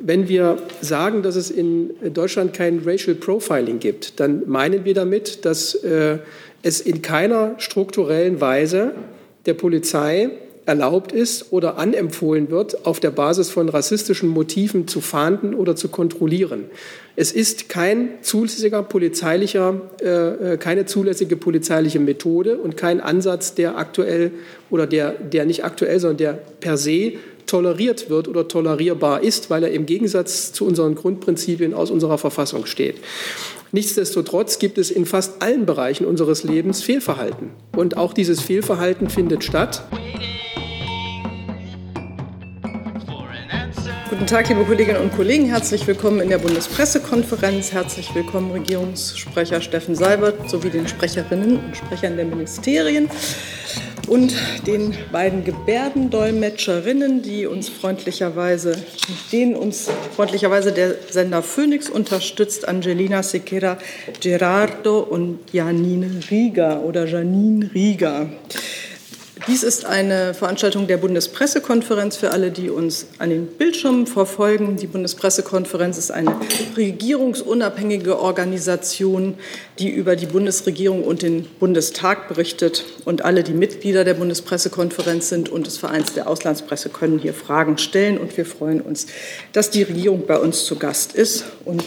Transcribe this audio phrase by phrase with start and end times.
[0.00, 5.44] Wenn wir sagen, dass es in Deutschland kein Racial Profiling gibt, dann meinen wir damit,
[5.44, 6.18] dass äh,
[6.62, 8.92] es in keiner strukturellen Weise
[9.46, 10.30] der Polizei
[10.66, 15.88] erlaubt ist oder anempfohlen wird, auf der Basis von rassistischen Motiven zu fahnden oder zu
[15.88, 16.66] kontrollieren.
[17.16, 23.78] Es ist kein zulässiger polizeilicher, äh, äh, keine zulässige polizeiliche Methode und kein Ansatz, der
[23.78, 24.30] aktuell
[24.70, 27.14] oder der, der nicht aktuell, sondern der per se
[27.50, 32.64] toleriert wird oder tolerierbar ist, weil er im Gegensatz zu unseren Grundprinzipien aus unserer Verfassung
[32.66, 32.96] steht.
[33.72, 37.50] Nichtsdestotrotz gibt es in fast allen Bereichen unseres Lebens Fehlverhalten.
[37.76, 39.82] Und auch dieses Fehlverhalten findet statt.
[44.08, 45.46] Guten Tag, liebe Kolleginnen und Kollegen.
[45.46, 47.72] Herzlich willkommen in der Bundespressekonferenz.
[47.72, 53.08] Herzlich willkommen Regierungssprecher Steffen Seibert sowie den Sprecherinnen und Sprechern der Ministerien
[54.10, 54.34] und
[54.66, 58.76] den beiden Gebärdendolmetscherinnen, die uns freundlicherweise,
[59.30, 63.78] denen uns freundlicherweise der Sender Phoenix unterstützt, Angelina Sequeira
[64.20, 68.26] Gerardo und Janine Rieger oder Janine Rieger.
[69.46, 74.76] Dies ist eine Veranstaltung der Bundespressekonferenz für alle, die uns an den Bildschirmen verfolgen.
[74.76, 76.36] Die Bundespressekonferenz ist eine
[76.76, 79.34] regierungsunabhängige Organisation,
[79.78, 82.84] die über die Bundesregierung und den Bundestag berichtet.
[83.04, 87.78] Und alle, die Mitglieder der Bundespressekonferenz sind und des Vereins der Auslandspresse, können hier Fragen
[87.78, 88.18] stellen.
[88.18, 89.06] Und wir freuen uns,
[89.52, 91.84] dass die Regierung bei uns zu Gast ist und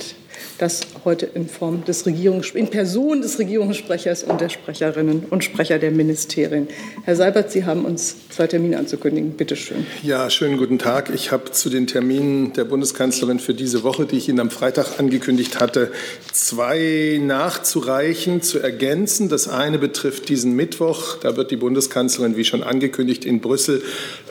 [0.57, 5.79] das heute in Form des Regierungs in Person des Regierungssprechers und der Sprecherinnen und Sprecher
[5.79, 6.67] der Ministerien.
[7.03, 9.31] Herr Seibert, Sie haben uns zwei Termine anzukündigen.
[9.31, 9.85] Bitte schön.
[10.03, 11.11] Ja, schönen guten Tag.
[11.13, 14.99] Ich habe zu den Terminen der Bundeskanzlerin für diese Woche, die ich Ihnen am Freitag
[14.99, 15.91] angekündigt hatte,
[16.31, 19.29] zwei nachzureichen, zu ergänzen.
[19.29, 21.17] Das eine betrifft diesen Mittwoch.
[21.19, 23.81] Da wird die Bundeskanzlerin, wie schon angekündigt, in Brüssel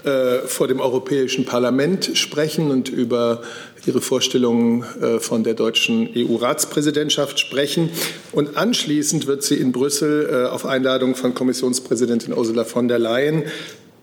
[0.04, 3.42] äh, vor dem Europäischen Parlament sprechen und über
[3.86, 7.90] ihre Vorstellungen äh, von der deutschen EU-Ratspräsidentschaft sprechen.
[8.32, 13.44] Und anschließend wird sie in Brüssel äh, auf Einladung von Kommissionspräsidentin Ursula von der Leyen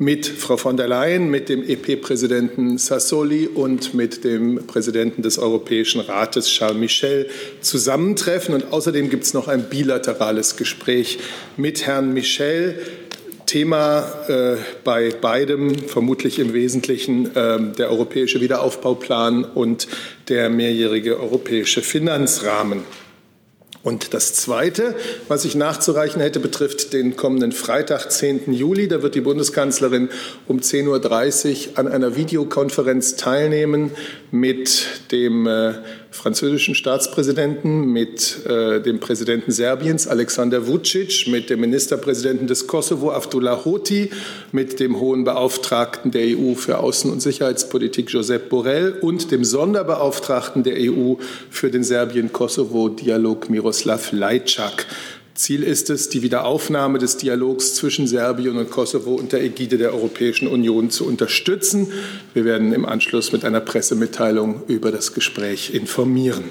[0.02, 6.00] mit Frau von der Leyen, mit dem EP-Präsidenten Sassoli und mit dem Präsidenten des Europäischen
[6.00, 7.30] Rates Charles Michel
[7.60, 8.56] zusammentreffen.
[8.56, 11.20] Und außerdem gibt es noch ein bilaterales Gespräch
[11.58, 12.80] mit Herrn Michel
[13.50, 19.88] Thema äh, bei beidem vermutlich im Wesentlichen äh, der europäische Wiederaufbauplan und
[20.28, 22.84] der mehrjährige europäische Finanzrahmen.
[23.82, 24.94] Und das Zweite,
[25.30, 28.54] was ich nachzureichen hätte, betrifft den kommenden Freitag, 10.
[28.54, 28.88] Juli.
[28.88, 30.10] Da wird die Bundeskanzlerin
[30.48, 33.90] um 10.30 Uhr an einer Videokonferenz teilnehmen
[34.30, 35.74] mit dem äh,
[36.12, 43.64] französischen Staatspräsidenten, mit äh, dem Präsidenten Serbiens Alexander Vucic, mit dem Ministerpräsidenten des Kosovo Abdullah
[43.64, 44.10] Hoti,
[44.52, 50.64] mit dem hohen Beauftragten der EU für Außen- und Sicherheitspolitik Josep Borrell und dem Sonderbeauftragten
[50.64, 51.16] der EU
[51.50, 54.86] für den Serbien-Kosovo-Dialog Miroslav Lajčák.
[55.40, 60.50] Ziel ist es, die Wiederaufnahme des Dialogs zwischen Serbien und Kosovo unter Ägide der Europäischen
[60.50, 61.94] Union zu unterstützen.
[62.34, 66.44] Wir werden im Anschluss mit einer Pressemitteilung über das Gespräch informieren.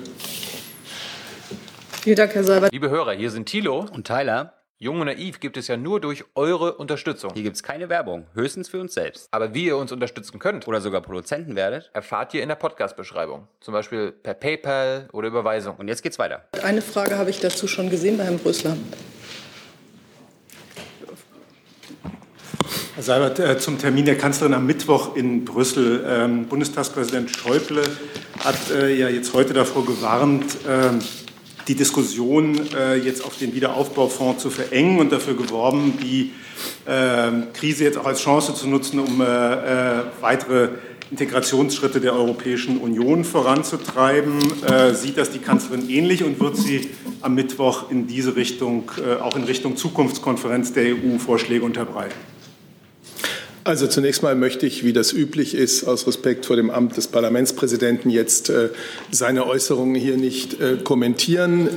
[2.03, 2.73] Vielen Dank, Herr Seibert.
[2.73, 4.58] Liebe Hörer, hier sind Thilo und Tyler.
[4.81, 7.33] Jung und Naiv gibt es ja nur durch eure Unterstützung.
[7.35, 9.27] Hier gibt es keine Werbung, höchstens für uns selbst.
[9.33, 13.49] Aber wie ihr uns unterstützen könnt oder sogar Produzenten werdet, erfahrt ihr in der Podcast-Beschreibung.
[13.59, 15.75] Zum Beispiel per PayPal oder Überweisung.
[15.79, 16.45] Und jetzt geht's weiter.
[16.63, 18.77] Eine Frage habe ich dazu schon gesehen bei Herrn Brüssler.
[22.95, 26.05] Herr Seibert, äh, zum Termin der Kanzlerin am Mittwoch in Brüssel.
[26.07, 27.83] Ähm, Bundestagspräsident Schäuble
[28.45, 30.91] hat äh, ja jetzt heute davor gewarnt, äh,
[31.69, 36.33] die Diskussion äh, jetzt auf den Wiederaufbaufonds zu verengen und dafür geworben, die
[36.87, 40.71] äh, Krise jetzt auch als Chance zu nutzen, um äh, äh weitere
[41.11, 44.39] Integrationsschritte der Europäischen Union voranzutreiben.
[44.63, 46.91] Äh, sieht das die Kanzlerin ähnlich und wird sie
[47.21, 48.91] am Mittwoch in diese Richtung,
[49.23, 52.15] auch in Richtung Zukunftskonferenz der EU Vorschläge unterbreiten?
[53.69, 57.07] Also zunächst mal möchte ich, wie das üblich ist, aus Respekt vor dem Amt des
[57.07, 58.71] Parlamentspräsidenten jetzt äh,
[59.11, 61.69] seine Äußerungen hier nicht äh, kommentieren.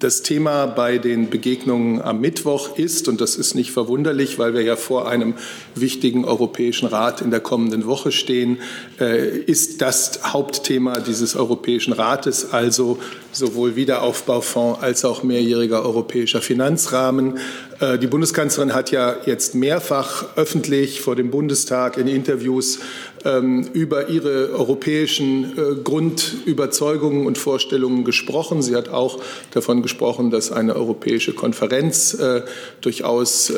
[0.00, 4.62] Das Thema bei den Begegnungen am Mittwoch ist, und das ist nicht verwunderlich, weil wir
[4.62, 5.34] ja vor einem
[5.74, 8.56] wichtigen Europäischen Rat in der kommenden Woche stehen,
[8.98, 12.98] äh, ist das Hauptthema dieses Europäischen Rates, also
[13.30, 17.38] sowohl Wiederaufbaufonds als auch mehrjähriger europäischer Finanzrahmen.
[17.80, 22.78] Äh, die Bundeskanzlerin hat ja jetzt mehrfach öffentlich vor dem Bundestag in Interviews
[23.24, 28.62] ähm, über ihre europäischen äh, Grundüberzeugungen und Vorstellungen gesprochen.
[28.62, 29.20] Sie hat auch
[29.50, 32.42] davon gesprochen, dass eine europäische Konferenz äh,
[32.80, 33.52] durchaus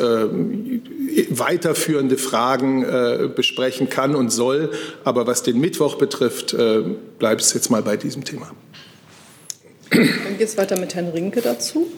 [1.31, 2.85] weiterführende Fragen
[3.35, 4.71] besprechen kann und soll.
[5.05, 6.57] Aber was den Mittwoch betrifft,
[7.19, 8.51] bleibt es jetzt mal bei diesem Thema.
[9.91, 11.89] Dann geht es weiter mit Herrn Rinke dazu.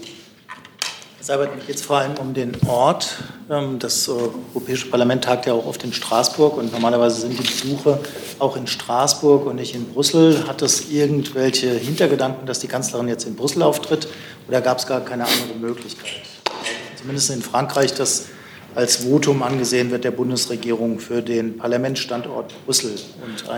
[1.20, 3.18] Herr Seibert, mir geht es vor allem um den Ort.
[3.50, 8.00] Ähm, das Europäische Parlament tagt ja auch oft in Straßburg und normalerweise sind die Besuche
[8.38, 10.48] auch in Straßburg und nicht in Brüssel.
[10.48, 14.08] Hat das irgendwelche Hintergedanken, dass die Kanzlerin jetzt in Brüssel auftritt
[14.48, 16.22] oder gab es gar keine andere Möglichkeit?
[16.96, 18.28] Zumindest in Frankreich das
[18.74, 22.92] als Votum angesehen wird der Bundesregierung für den Parlamentsstandort Brüssel.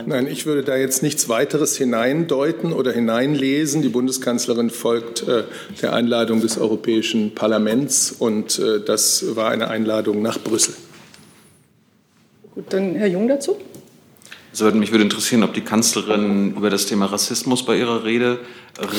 [0.07, 3.83] Nein, ich würde da jetzt nichts weiteres hineindeuten oder hineinlesen.
[3.83, 5.45] Die Bundeskanzlerin folgt äh,
[5.83, 10.75] der Einladung des Europäischen Parlaments und äh, das war eine Einladung nach Brüssel.
[12.55, 13.57] Gut, dann Herr Jung dazu.
[14.53, 18.39] Also mich würde interessieren, ob die Kanzlerin über das Thema Rassismus bei ihrer Rede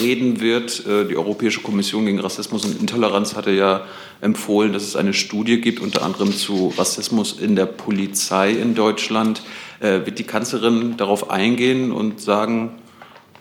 [0.02, 0.84] reden wird.
[0.88, 3.86] Äh, die Europäische Kommission gegen Rassismus und Intoleranz hatte ja
[4.20, 9.44] empfohlen, dass es eine Studie gibt, unter anderem zu Rassismus in der Polizei in Deutschland.
[9.80, 12.72] Äh, wird die Kanzlerin darauf eingehen und sagen,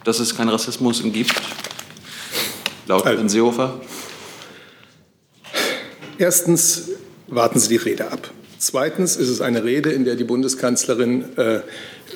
[0.05, 1.35] dass es keinen Rassismus gibt?
[2.89, 3.81] Laut Herrn Seehofer?
[6.19, 6.91] Erstens
[7.29, 8.31] warten Sie die Rede ab.
[8.63, 11.63] Zweitens ist es eine Rede, in der die Bundeskanzlerin äh,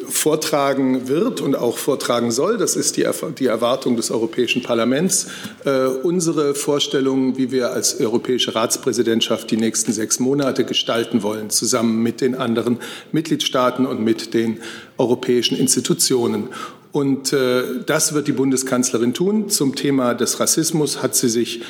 [0.08, 2.56] vortragen wird und auch vortragen soll.
[2.56, 3.04] Das ist die,
[3.36, 5.26] die Erwartung des Europäischen Parlaments.
[5.64, 12.00] Äh, unsere Vorstellung, wie wir als europäische Ratspräsidentschaft die nächsten sechs Monate gestalten wollen, zusammen
[12.04, 12.78] mit den anderen
[13.10, 14.60] Mitgliedstaaten und mit den
[14.98, 16.50] europäischen Institutionen.
[16.96, 19.50] Und äh, das wird die Bundeskanzlerin tun.
[19.50, 21.60] Zum Thema des Rassismus hat sie sich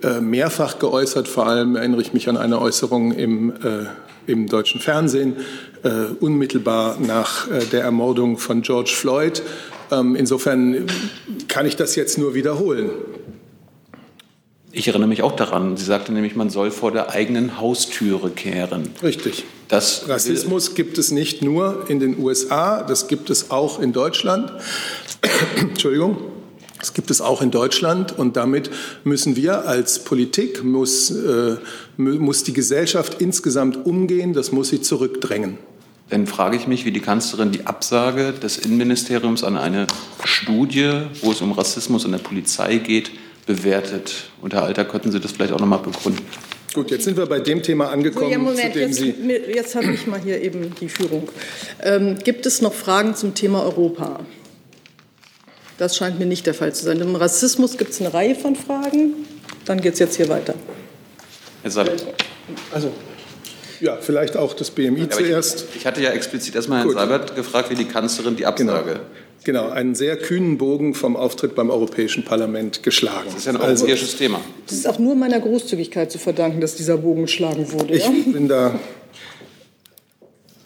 [0.00, 1.26] äh, mehrfach geäußert.
[1.26, 3.86] Vor allem erinnere ich mich an eine Äußerung im äh,
[4.28, 5.38] im deutschen Fernsehen,
[5.82, 5.88] äh,
[6.20, 9.42] unmittelbar nach äh, der Ermordung von George Floyd.
[9.90, 10.86] Ähm, insofern
[11.48, 12.90] kann ich das jetzt nur wiederholen.
[14.70, 15.76] Ich erinnere mich auch daran.
[15.76, 18.90] Sie sagte nämlich, man soll vor der eigenen Haustüre kehren.
[19.02, 19.46] Richtig.
[19.68, 24.52] Das Rassismus gibt es nicht nur in den USA, das gibt es auch in Deutschland.
[25.56, 26.18] Entschuldigung.
[26.78, 28.70] Das gibt es auch in Deutschland und damit
[29.02, 31.56] müssen wir als Politik, muss, äh,
[31.96, 35.58] muss die Gesellschaft insgesamt umgehen, das muss sie zurückdrängen.
[36.10, 39.88] Dann frage ich mich, wie die Kanzlerin die Absage des Innenministeriums an eine
[40.22, 40.92] Studie,
[41.22, 43.10] wo es um Rassismus in der Polizei geht,
[43.46, 44.30] bewertet.
[44.40, 46.22] Und Herr Alter, könnten Sie das vielleicht auch noch mal begründen?
[46.76, 49.14] Gut, jetzt sind wir bei dem Thema angekommen, so, ja, Moment, zu dem jetzt, Sie
[49.54, 51.26] jetzt habe ich mal hier eben die Führung.
[51.82, 54.20] Ähm, gibt es noch Fragen zum Thema Europa?
[55.78, 57.00] Das scheint mir nicht der Fall zu sein.
[57.00, 59.14] Im Rassismus gibt es eine Reihe von Fragen.
[59.64, 60.54] Dann geht es jetzt hier weiter.
[61.64, 62.92] Also,
[63.80, 65.64] ja, vielleicht auch das BMI ja, zuerst.
[65.70, 66.98] Ich, ich, hatte ja explizit erstmal Herrn Gut.
[66.98, 68.92] Seibert gefragt, wie die Kanzlerin die Absage.
[68.92, 69.04] Genau.
[69.46, 73.26] Genau, einen sehr kühnen Bogen vom Auftritt beim Europäischen Parlament geschlagen.
[73.26, 74.40] Das ist ja ein also, europäisches Thema.
[74.66, 77.94] Das ist auch nur meiner Großzügigkeit zu verdanken, dass dieser Bogen geschlagen wurde.
[77.94, 78.10] Ich ja?
[78.32, 78.76] bin da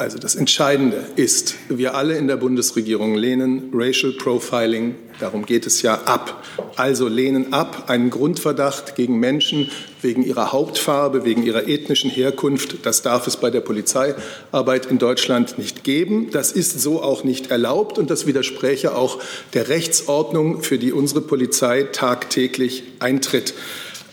[0.01, 5.83] also das Entscheidende ist, wir alle in der Bundesregierung lehnen Racial Profiling, darum geht es
[5.83, 6.43] ja, ab.
[6.77, 9.71] Also lehnen ab einen Grundverdacht gegen Menschen
[10.01, 12.87] wegen ihrer Hauptfarbe, wegen ihrer ethnischen Herkunft.
[12.87, 16.31] Das darf es bei der Polizeiarbeit in Deutschland nicht geben.
[16.31, 19.19] Das ist so auch nicht erlaubt und das widerspräche auch
[19.53, 23.53] der Rechtsordnung, für die unsere Polizei tagtäglich eintritt.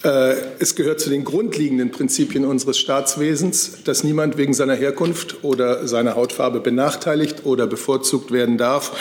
[0.04, 5.88] Äh, es gehört zu den grundlegenden Prinzipien unseres Staatswesens, dass niemand wegen seiner Herkunft oder
[5.88, 8.92] seiner Hautfarbe benachteiligt oder bevorzugt werden darf.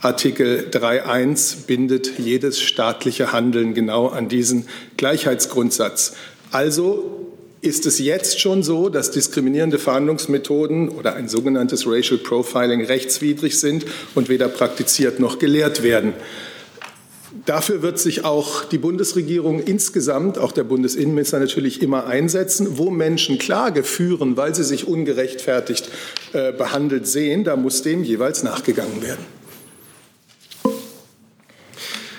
[0.00, 4.66] Artikel 3.1 bindet jedes staatliche Handeln genau an diesen
[4.98, 6.14] Gleichheitsgrundsatz.
[6.50, 7.24] Also
[7.62, 13.86] ist es jetzt schon so, dass diskriminierende Verhandlungsmethoden oder ein sogenanntes Racial Profiling rechtswidrig sind
[14.14, 16.12] und weder praktiziert noch gelehrt werden.
[17.46, 22.78] Dafür wird sich auch die Bundesregierung insgesamt, auch der Bundesinnenminister natürlich immer einsetzen.
[22.78, 25.90] Wo Menschen Klage führen, weil sie sich ungerechtfertigt
[26.32, 29.24] äh, behandelt sehen, da muss dem jeweils nachgegangen werden.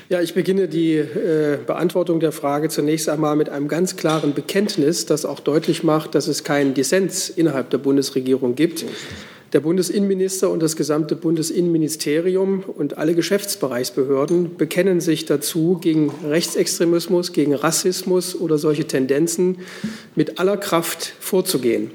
[0.07, 5.07] Ja, ich beginne die äh, Beantwortung der Frage zunächst einmal mit einem ganz klaren Bekenntnis,
[5.07, 8.85] das auch deutlich macht, dass es keinen Dissens innerhalb der Bundesregierung gibt.
[9.53, 17.53] Der Bundesinnenminister und das gesamte Bundesinnenministerium und alle Geschäftsbereichsbehörden bekennen sich dazu, gegen Rechtsextremismus, gegen
[17.53, 19.59] Rassismus oder solche Tendenzen
[20.15, 21.91] mit aller Kraft vorzugehen.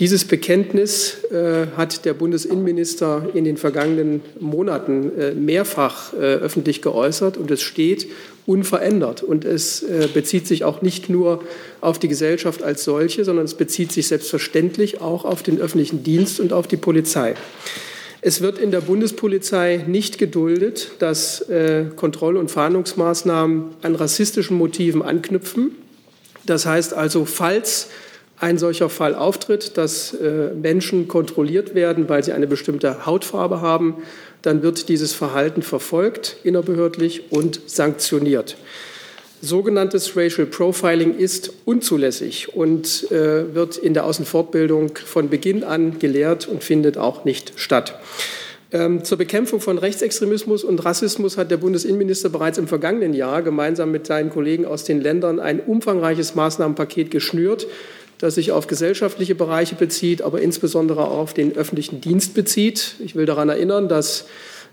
[0.00, 7.36] Dieses Bekenntnis äh, hat der Bundesinnenminister in den vergangenen Monaten äh, mehrfach äh, öffentlich geäußert
[7.36, 8.08] und es steht
[8.46, 9.22] unverändert.
[9.22, 11.42] Und es äh, bezieht sich auch nicht nur
[11.80, 16.40] auf die Gesellschaft als solche, sondern es bezieht sich selbstverständlich auch auf den öffentlichen Dienst
[16.40, 17.34] und auf die Polizei.
[18.20, 25.02] Es wird in der Bundespolizei nicht geduldet, dass äh, Kontroll- und Fahndungsmaßnahmen an rassistischen Motiven
[25.02, 25.72] anknüpfen.
[26.44, 27.88] Das heißt also, falls
[28.40, 33.96] ein solcher Fall auftritt, dass äh, Menschen kontrolliert werden, weil sie eine bestimmte Hautfarbe haben,
[34.42, 38.56] dann wird dieses Verhalten verfolgt innerbehördlich und sanktioniert.
[39.40, 46.48] Sogenanntes Racial Profiling ist unzulässig und äh, wird in der Außenfortbildung von Beginn an gelehrt
[46.48, 48.00] und findet auch nicht statt.
[48.70, 53.92] Ähm, zur Bekämpfung von Rechtsextremismus und Rassismus hat der Bundesinnenminister bereits im vergangenen Jahr gemeinsam
[53.92, 57.66] mit seinen Kollegen aus den Ländern ein umfangreiches Maßnahmenpaket geschnürt,
[58.18, 62.96] das sich auf gesellschaftliche Bereiche bezieht, aber insbesondere auf den öffentlichen Dienst bezieht.
[62.98, 64.26] Ich will daran erinnern, dass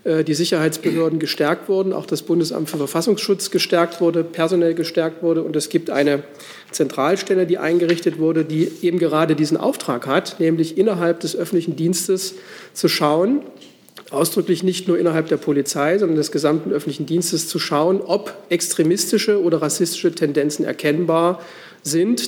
[0.04, 5.44] äh, die Sicherheitsbehörden gestärkt wurden, auch das Bundesamt für Verfassungsschutz gestärkt wurde, personell gestärkt wurde.
[5.44, 6.24] Und es gibt eine
[6.72, 12.34] Zentralstelle, die eingerichtet wurde, die eben gerade diesen Auftrag hat, nämlich innerhalb des öffentlichen Dienstes
[12.72, 13.42] zu schauen,
[14.10, 19.40] ausdrücklich nicht nur innerhalb der Polizei, sondern des gesamten öffentlichen Dienstes zu schauen, ob extremistische
[19.42, 21.65] oder rassistische Tendenzen erkennbar sind,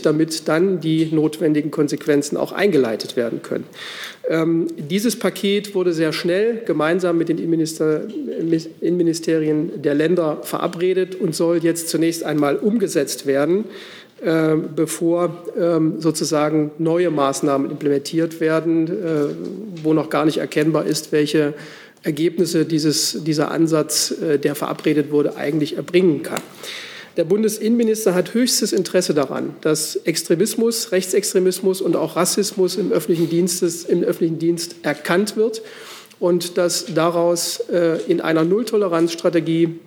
[0.07, 3.65] damit dann die notwendigen Konsequenzen auch eingeleitet werden können.
[4.29, 8.03] Ähm, dieses Paket wurde sehr schnell gemeinsam mit den Innenminister,
[8.81, 13.65] Innenministerien der Länder verabredet und soll jetzt zunächst einmal umgesetzt werden,
[14.21, 21.13] äh, bevor ähm, sozusagen neue Maßnahmen implementiert werden, äh, wo noch gar nicht erkennbar ist,
[21.13, 21.55] welche
[22.03, 26.43] Ergebnisse dieses, dieser Ansatz, äh, der verabredet wurde, eigentlich erbringen kann.
[27.19, 33.85] Der Bundesinnenminister hat höchstes Interesse daran, dass Extremismus, Rechtsextremismus und auch Rassismus im öffentlichen, Dienstes,
[33.85, 35.63] im öffentlichen Dienst erkannt wird
[36.21, 39.81] und dass daraus äh, in einer Nulltoleranzstrategie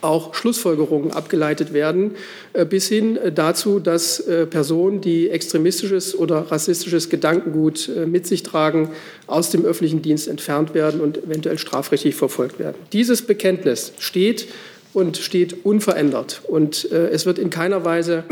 [0.00, 2.12] auch Schlussfolgerungen abgeleitet werden,
[2.54, 8.92] äh, bis hin dazu, dass äh, Personen, die extremistisches oder rassistisches Gedankengut mit sich tragen,
[9.26, 12.76] aus dem öffentlichen Dienst entfernt werden und eventuell strafrechtlich verfolgt werden.
[12.94, 14.46] Dieses Bekenntnis steht
[14.94, 16.42] und steht unverändert.
[16.46, 18.24] Und äh, es wird in keiner Weise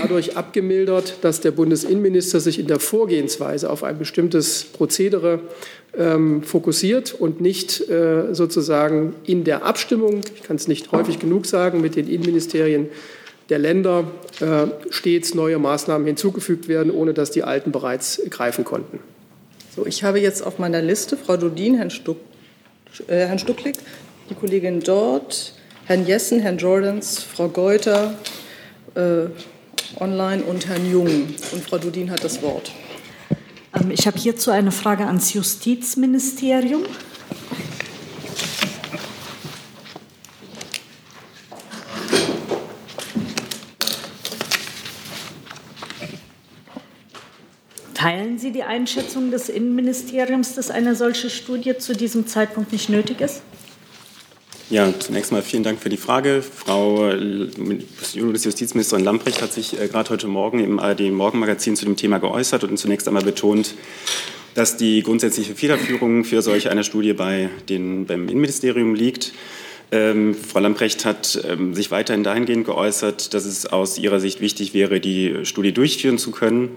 [0.00, 5.40] dadurch abgemildert, dass der Bundesinnenminister sich in der Vorgehensweise auf ein bestimmtes Prozedere
[5.96, 11.46] ähm, fokussiert und nicht äh, sozusagen in der Abstimmung, ich kann es nicht häufig genug
[11.46, 12.88] sagen, mit den Innenministerien
[13.48, 14.04] der Länder
[14.40, 18.98] äh, stets neue Maßnahmen hinzugefügt werden, ohne dass die alten bereits greifen konnten.
[19.74, 22.18] So, ich habe jetzt auf meiner Liste Frau Dodin, Herrn, Stuck,
[23.08, 23.76] äh, Herrn Stucklick,
[24.30, 25.54] die Kollegin dort,
[25.86, 28.14] Herrn Jessen, Herrn Jordans, Frau Geuter
[28.94, 29.26] äh,
[29.98, 31.34] online und Herrn Jung.
[31.52, 32.70] Und Frau Dudin hat das Wort.
[33.74, 36.82] Ähm, ich habe hierzu eine Frage ans Justizministerium.
[47.94, 53.20] Teilen Sie die Einschätzung des Innenministeriums, dass eine solche Studie zu diesem Zeitpunkt nicht nötig
[53.20, 53.42] ist?
[54.72, 56.40] Ja, zunächst mal vielen Dank für die Frage.
[56.40, 57.10] Frau
[58.14, 62.64] Bundesjustizministerin Lamprecht hat sich äh, gerade heute Morgen im ARD Morgenmagazin zu dem Thema geäußert
[62.64, 63.74] und zunächst einmal betont,
[64.54, 69.34] dass die grundsätzliche Federführung für solch eine Studie bei den, beim Innenministerium liegt.
[69.90, 74.72] Ähm, Frau Lamprecht hat ähm, sich weiterhin dahingehend geäußert, dass es aus ihrer Sicht wichtig
[74.72, 76.70] wäre, die Studie durchführen zu können.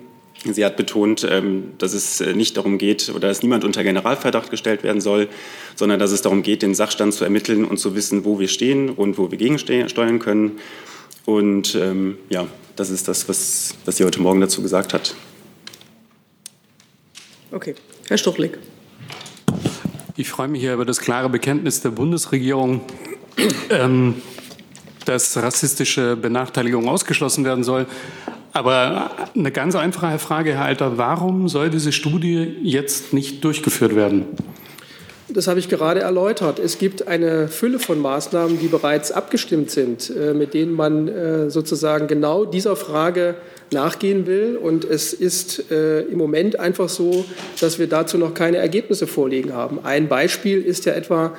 [0.54, 4.52] Sie hat betont, ähm, dass es äh, nicht darum geht oder dass niemand unter Generalverdacht
[4.52, 5.28] gestellt werden soll,
[5.76, 8.90] sondern dass es darum geht, den Sachstand zu ermitteln und zu wissen, wo wir stehen
[8.90, 10.60] und wo wir gegensteuern können.
[11.26, 15.16] Und ähm, ja, das ist das, was, was sie heute Morgen dazu gesagt hat.
[17.52, 17.76] Okay,
[18.08, 18.60] Herr Stuchlik.
[20.18, 22.82] Ich freue mich hier über das klare Bekenntnis der Bundesregierung,
[23.70, 24.22] ähm,
[25.06, 27.86] dass rassistische Benachteiligung ausgeschlossen werden soll.
[28.56, 34.28] Aber eine ganz einfache Frage, Herr Alter, warum soll diese Studie jetzt nicht durchgeführt werden?
[35.28, 36.60] Das habe ich gerade erläutert.
[36.60, 41.50] Es gibt eine Fülle von Maßnahmen, die bereits abgestimmt sind, äh, mit denen man äh,
[41.50, 43.36] sozusagen genau dieser Frage
[43.72, 44.56] nachgehen will.
[44.56, 47.26] Und es ist äh, im Moment einfach so,
[47.60, 49.80] dass wir dazu noch keine Ergebnisse vorliegen haben.
[49.84, 51.34] Ein Beispiel ist ja etwa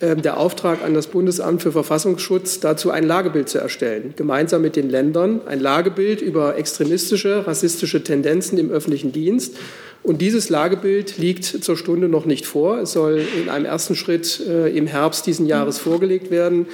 [0.00, 4.88] der Auftrag an das Bundesamt für Verfassungsschutz, dazu ein Lagebild zu erstellen, gemeinsam mit den
[4.88, 9.56] Ländern, ein Lagebild über extremistische, rassistische Tendenzen im öffentlichen Dienst.
[10.02, 12.78] Und dieses Lagebild liegt zur Stunde noch nicht vor.
[12.78, 16.66] Es soll in einem ersten Schritt äh, im Herbst diesen Jahres vorgelegt werden.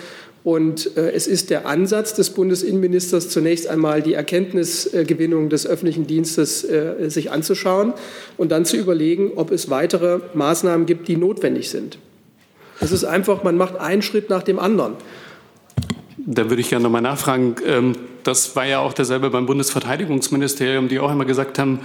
[0.45, 6.62] Und äh, es ist der Ansatz des Bundesinnenministers, zunächst einmal die Erkenntnisgewinnung des öffentlichen Dienstes
[6.62, 7.95] äh, sich anzuschauen
[8.37, 11.99] und dann zu überlegen, ob es weitere Maßnahmen gibt, die notwendig sind.
[12.80, 14.95] Es ist einfach, man macht einen Schritt nach dem anderen.
[16.18, 17.56] Da würde ich gerne nochmal nachfragen.
[17.64, 21.80] Ähm, das war ja auch derselbe beim Bundesverteidigungsministerium, die auch immer gesagt haben,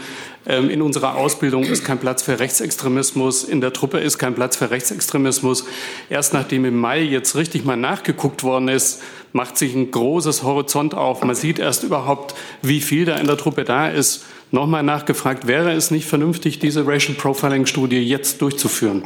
[0.48, 4.58] ähm, in unserer Ausbildung ist kein Platz für Rechtsextremismus, in der Truppe ist kein Platz
[4.58, 5.66] für Rechtsextremismus.
[6.10, 10.96] Erst nachdem im Mai jetzt richtig mal nachgeguckt worden ist, macht sich ein großes Horizont
[10.96, 11.24] auf.
[11.24, 12.34] Man sieht erst überhaupt,
[12.64, 14.26] wie viel da in der Truppe da ist.
[14.50, 19.04] Nochmal nachgefragt, wäre es nicht vernünftig, diese Racial Profiling-Studie jetzt durchzuführen?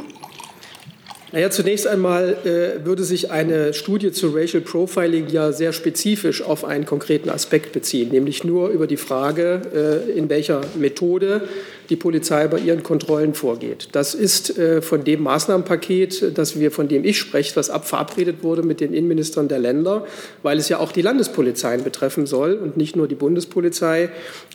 [1.36, 6.64] Naja, zunächst einmal äh, würde sich eine Studie zu Racial Profiling ja sehr spezifisch auf
[6.64, 11.46] einen konkreten Aspekt beziehen, nämlich nur über die Frage, äh, in welcher Methode
[11.88, 13.88] die Polizei bei ihren Kontrollen vorgeht.
[13.92, 18.62] Das ist äh, von dem Maßnahmenpaket, das wir, von dem ich spreche, was abverabredet wurde
[18.62, 20.06] mit den Innenministern der Länder,
[20.42, 24.10] weil es ja auch die Landespolizeien betreffen soll und nicht nur die Bundespolizei,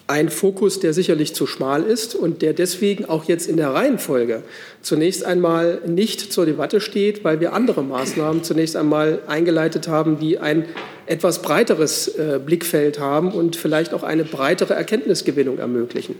[0.07, 4.43] ein Fokus, der sicherlich zu schmal ist und der deswegen auch jetzt in der Reihenfolge
[4.81, 10.39] zunächst einmal nicht zur Debatte steht, weil wir andere Maßnahmen zunächst einmal eingeleitet haben, die
[10.39, 10.65] ein
[11.11, 16.15] etwas breiteres äh, Blickfeld haben und vielleicht auch eine breitere Erkenntnisgewinnung ermöglichen.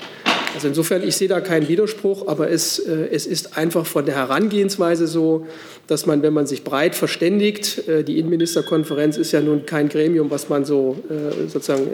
[0.53, 4.15] Also insofern, ich sehe da keinen Widerspruch, aber es, äh, es ist einfach von der
[4.15, 5.47] Herangehensweise so,
[5.87, 10.29] dass man, wenn man sich breit verständigt, äh, die Innenministerkonferenz ist ja nun kein Gremium,
[10.29, 10.97] was man so
[11.47, 11.87] sozusagen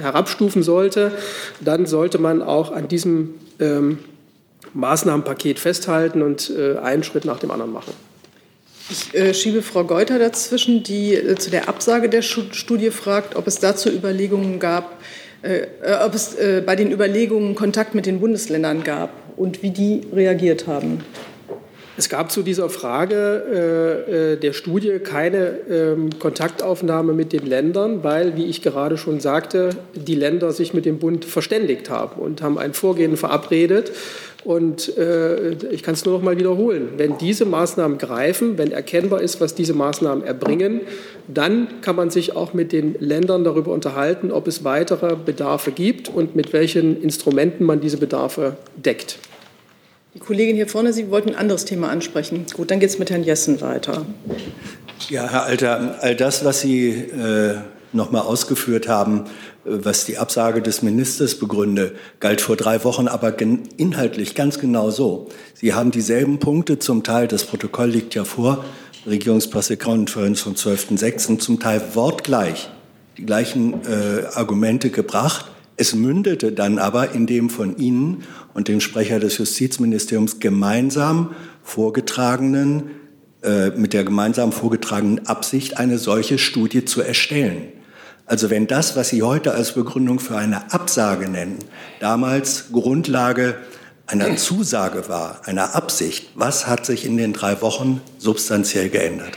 [0.00, 1.12] herabstufen sollte,
[1.60, 3.98] dann sollte man auch an diesem ähm,
[4.72, 6.52] Maßnahmenpaket festhalten und
[6.82, 7.92] einen Schritt nach dem anderen machen.
[8.90, 13.46] Ich äh, schiebe Frau Geuter dazwischen, die äh, zu der Absage der Studie fragt, ob
[13.46, 14.98] es dazu Überlegungen gab,
[15.42, 19.70] äh, äh, ob es äh, bei den Überlegungen Kontakt mit den Bundesländern gab und wie
[19.70, 21.04] die reagiert haben.
[21.98, 28.36] Es gab zu dieser Frage äh, der Studie keine ähm, Kontaktaufnahme mit den Ländern, weil,
[28.36, 32.56] wie ich gerade schon sagte, die Länder sich mit dem Bund verständigt haben und haben
[32.56, 33.90] ein Vorgehen verabredet.
[34.44, 36.90] Und äh, ich kann es nur noch mal wiederholen.
[36.96, 40.82] Wenn diese Maßnahmen greifen, wenn erkennbar ist, was diese Maßnahmen erbringen,
[41.26, 46.08] dann kann man sich auch mit den Ländern darüber unterhalten, ob es weitere Bedarfe gibt
[46.08, 49.18] und mit welchen Instrumenten man diese Bedarfe deckt.
[50.14, 52.46] Die Kollegin hier vorne, Sie wollten ein anderes Thema ansprechen.
[52.54, 54.06] Gut, dann geht es mit Herrn Jessen weiter.
[55.10, 57.56] Ja, Herr Alter, all das, was Sie äh,
[57.92, 59.24] noch mal ausgeführt haben,
[59.64, 63.34] was die Absage des Ministers begründe, galt vor drei Wochen aber
[63.76, 65.28] inhaltlich ganz genau so.
[65.54, 68.64] Sie haben dieselben Punkte, zum Teil, das Protokoll liegt ja vor,
[69.06, 72.70] Regierungspressekonferenz vom 12.06., zum Teil wortgleich
[73.16, 75.46] die gleichen äh, Argumente gebracht.
[75.76, 78.24] Es mündete dann aber in dem von Ihnen
[78.58, 82.90] und dem Sprecher des Justizministeriums gemeinsam vorgetragenen,
[83.44, 87.68] äh, mit der gemeinsam vorgetragenen Absicht, eine solche Studie zu erstellen.
[88.26, 91.60] Also wenn das, was Sie heute als Begründung für eine Absage nennen,
[92.00, 93.54] damals Grundlage
[94.08, 99.34] einer Zusage war, einer Absicht, was hat sich in den drei Wochen substanziell geändert?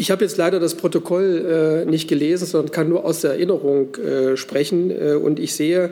[0.00, 3.96] Ich habe jetzt leider das Protokoll äh, nicht gelesen, sondern kann nur aus der Erinnerung
[3.96, 4.92] äh, sprechen.
[4.92, 5.90] Äh, und ich sehe,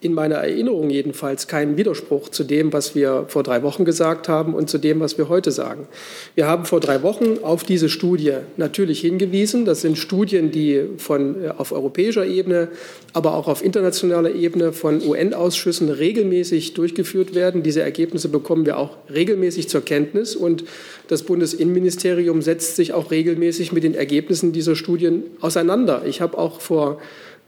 [0.00, 4.54] in meiner Erinnerung jedenfalls keinen Widerspruch zu dem, was wir vor drei Wochen gesagt haben
[4.54, 5.88] und zu dem, was wir heute sagen.
[6.34, 9.64] Wir haben vor drei Wochen auf diese Studie natürlich hingewiesen.
[9.64, 12.68] Das sind Studien, die von, äh, auf europäischer Ebene,
[13.14, 17.62] aber auch auf internationaler Ebene von UN-Ausschüssen regelmäßig durchgeführt werden.
[17.62, 20.64] Diese Ergebnisse bekommen wir auch regelmäßig zur Kenntnis und
[21.08, 26.02] das Bundesinnenministerium setzt sich auch regelmäßig mit den Ergebnissen dieser Studien auseinander.
[26.04, 26.98] Ich habe auch vor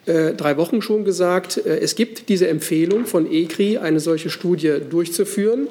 [0.09, 4.77] äh, drei Wochen schon gesagt, äh, es gibt diese Empfehlung von ECRI, eine solche Studie
[4.89, 5.69] durchzuführen.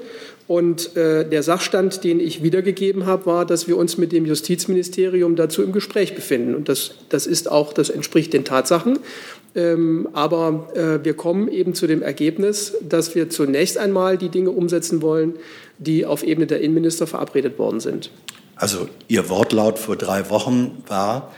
[0.47, 5.35] Und äh, der Sachstand, den ich wiedergegeben habe, war, dass wir uns mit dem Justizministerium
[5.35, 6.55] dazu im Gespräch befinden.
[6.55, 8.99] Und das, das ist auch, das entspricht den Tatsachen.
[9.55, 14.51] Ähm, aber äh, wir kommen eben zu dem Ergebnis, dass wir zunächst einmal die Dinge
[14.51, 15.33] umsetzen wollen,
[15.79, 18.09] die auf Ebene der Innenminister verabredet worden sind.
[18.55, 21.33] Also Ihr Wortlaut vor drei Wochen war,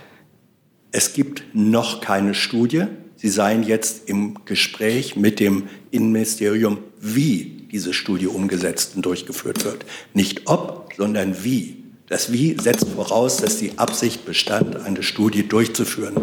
[0.91, 2.86] es gibt noch keine Studie.
[3.15, 9.86] Sie seien jetzt im Gespräch mit dem Innenministerium, wie diese Studie umgesetzt und durchgeführt wird.
[10.13, 11.80] Nicht ob, sondern wie.
[12.08, 16.15] Das Wie setzt voraus, dass die Absicht bestand, eine Studie durchzuführen.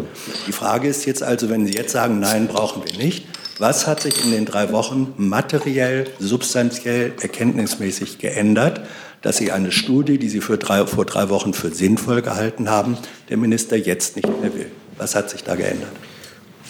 [0.45, 3.25] Die Frage ist jetzt also, wenn Sie jetzt sagen, nein, brauchen wir nicht,
[3.57, 8.81] was hat sich in den drei Wochen materiell, substanziell, erkenntnismäßig geändert,
[9.21, 12.97] dass Sie eine Studie, die Sie drei, vor drei Wochen für sinnvoll gehalten haben,
[13.29, 14.67] der Minister jetzt nicht mehr will.
[14.97, 15.91] Was hat sich da geändert?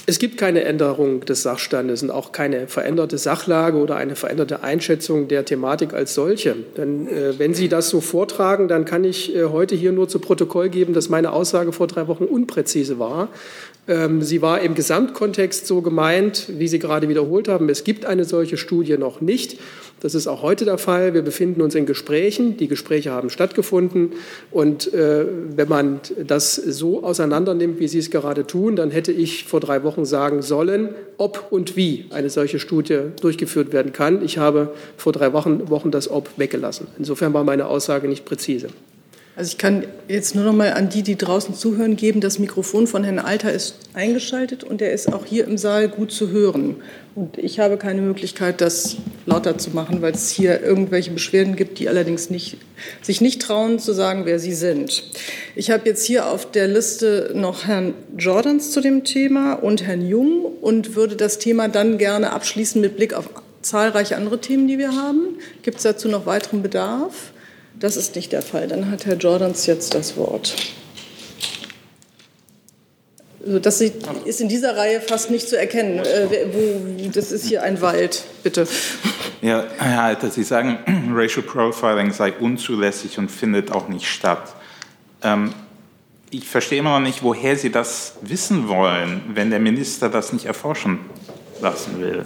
[0.10, 5.28] Es gibt keine Änderung des Sachstandes und auch keine veränderte Sachlage oder eine veränderte Einschätzung
[5.28, 6.56] der Thematik als solche.
[6.78, 10.20] Denn äh, wenn Sie das so vortragen, dann kann ich äh, heute hier nur zu
[10.20, 13.28] Protokoll geben, dass meine Aussage vor drei Wochen unpräzise war.
[13.88, 17.70] Ähm, sie war im Gesamtkontext so gemeint, wie Sie gerade wiederholt haben.
[17.70, 19.60] Es gibt eine solche Studie noch nicht.
[20.00, 21.14] Das ist auch heute der Fall.
[21.14, 22.58] Wir befinden uns in Gesprächen.
[22.58, 24.12] Die Gespräche haben stattgefunden.
[24.52, 29.46] Und äh, wenn man das so auseinandernimmt, wie Sie es gerade tun, dann hätte ich
[29.46, 34.24] vor drei Wochen sagen sollen, ob und wie eine solche Studie durchgeführt werden kann.
[34.24, 36.88] Ich habe vor drei Wochen, Wochen das Ob weggelassen.
[37.00, 38.68] Insofern war meine Aussage nicht präzise.
[39.38, 42.22] Also ich kann jetzt nur noch mal an die, die draußen zuhören, geben.
[42.22, 46.12] Das Mikrofon von Herrn Alter ist eingeschaltet und er ist auch hier im Saal gut
[46.12, 46.78] zu hören.
[47.14, 48.98] Und ich habe keine Möglichkeit, das
[49.28, 52.58] lauter zu machen, weil es hier irgendwelche Beschwerden gibt, die allerdings nicht,
[53.04, 55.04] sich nicht trauen zu sagen, wer sie sind.
[55.56, 60.02] Ich habe jetzt hier auf der Liste noch Herrn Jordans zu dem Thema und Herrn
[60.02, 63.30] Jung und würde das Thema dann gerne abschließen mit Blick auf
[63.62, 65.38] zahlreiche andere Themen, die wir haben.
[65.62, 67.34] Gibt es dazu noch weiteren Bedarf?
[67.80, 68.68] Das ist nicht der Fall.
[68.68, 70.56] Dann hat Herr Jordans jetzt das Wort.
[73.46, 76.00] Also das ist in dieser Reihe fast nicht zu erkennen.
[76.00, 78.68] Äh, das ist hier ein Wald, bitte.
[79.42, 80.80] Ja, Herr Alter, Sie sagen,
[81.14, 84.54] Racial Profiling sei unzulässig und findet auch nicht statt.
[85.24, 85.54] Ähm,
[86.30, 90.46] ich verstehe immer noch nicht, woher Sie das wissen wollen, wenn der Minister das nicht
[90.46, 91.00] erforschen
[91.62, 92.26] lassen will.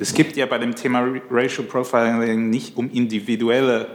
[0.00, 3.86] Es gibt ja bei dem Thema Racial Profiling nicht um individuelle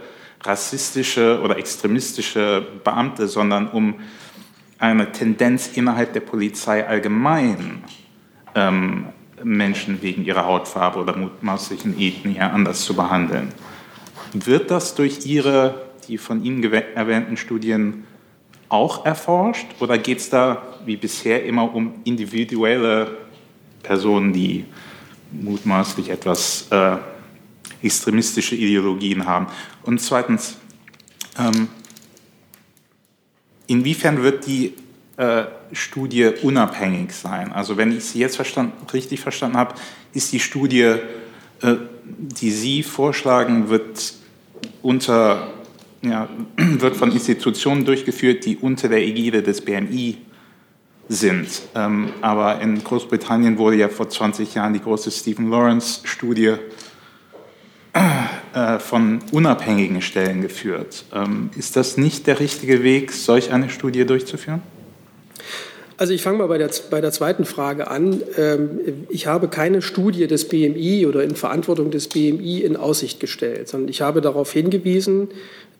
[0.44, 3.94] rassistische oder extremistische Beamte, sondern um
[4.78, 7.82] eine Tendenz innerhalb der Polizei allgemein,
[8.54, 9.06] ähm,
[9.42, 13.48] Menschen wegen ihrer Hautfarbe oder mutmaßlichen Ethnie anders zu behandeln.
[14.32, 18.04] Wird das durch Ihre, die von Ihnen erwähnten Studien
[18.68, 23.18] auch erforscht oder geht es da wie bisher immer um individuelle
[23.82, 24.64] Personen, die
[25.30, 26.96] mutmaßlich etwas äh,
[27.84, 29.46] extremistische Ideologien haben.
[29.82, 30.56] Und zweitens,
[31.38, 31.68] ähm,
[33.66, 34.74] inwiefern wird die
[35.16, 37.52] äh, Studie unabhängig sein?
[37.52, 39.74] Also wenn ich sie jetzt verstand, richtig verstanden habe,
[40.12, 40.96] ist die Studie,
[41.62, 44.14] äh, die Sie vorschlagen, wird,
[44.82, 45.48] unter,
[46.02, 50.18] ja, wird von Institutionen durchgeführt, die unter der Ägide des BMI
[51.08, 51.48] sind.
[51.74, 56.54] Ähm, aber in Großbritannien wurde ja vor 20 Jahren die große Stephen Lawrence-Studie
[57.94, 61.04] äh, von unabhängigen Stellen geführt.
[61.14, 64.62] Ähm, ist das nicht der richtige Weg, solch eine Studie durchzuführen?
[65.96, 68.20] Also ich fange mal bei der, bei der zweiten Frage an.
[68.36, 73.68] Ähm, ich habe keine Studie des BMI oder in Verantwortung des BMI in Aussicht gestellt,
[73.68, 75.28] sondern ich habe darauf hingewiesen,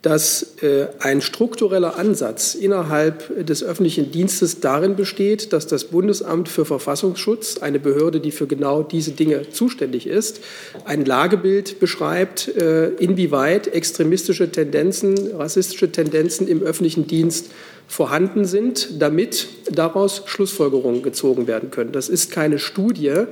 [0.04, 6.66] dass äh, ein struktureller Ansatz innerhalb des öffentlichen Dienstes darin besteht, dass das Bundesamt für
[6.66, 10.40] Verfassungsschutz, eine Behörde, die für genau diese Dinge zuständig ist,
[10.84, 17.46] ein Lagebild beschreibt, äh, inwieweit extremistische Tendenzen, rassistische Tendenzen im öffentlichen Dienst
[17.86, 21.92] vorhanden sind, damit daraus Schlussfolgerungen gezogen werden können.
[21.92, 23.26] Das ist keine Studie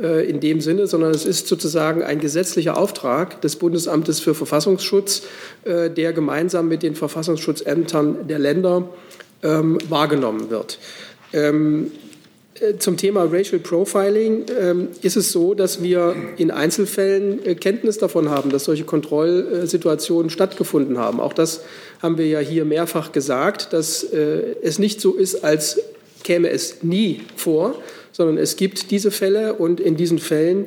[0.00, 5.22] äh, in dem Sinne, sondern es ist sozusagen ein gesetzlicher Auftrag des Bundesamtes für Verfassungsschutz,
[5.64, 8.88] äh, der gemeinsam mit den Verfassungsschutzämtern der Länder
[9.42, 10.78] ähm, wahrgenommen wird.
[11.32, 12.07] Ähm, äh,
[12.78, 18.30] zum Thema Racial Profiling ähm, ist es so, dass wir in Einzelfällen äh, Kenntnis davon
[18.30, 21.20] haben, dass solche Kontrollsituationen stattgefunden haben.
[21.20, 21.62] Auch das
[22.02, 25.80] haben wir ja hier mehrfach gesagt, dass äh, es nicht so ist, als
[26.24, 27.74] käme es nie vor,
[28.12, 30.66] sondern es gibt diese Fälle und in diesen Fällen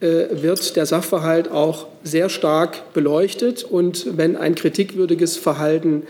[0.00, 3.64] wird der Sachverhalt auch sehr stark beleuchtet.
[3.64, 6.04] Und wenn ein kritikwürdiges Verhalten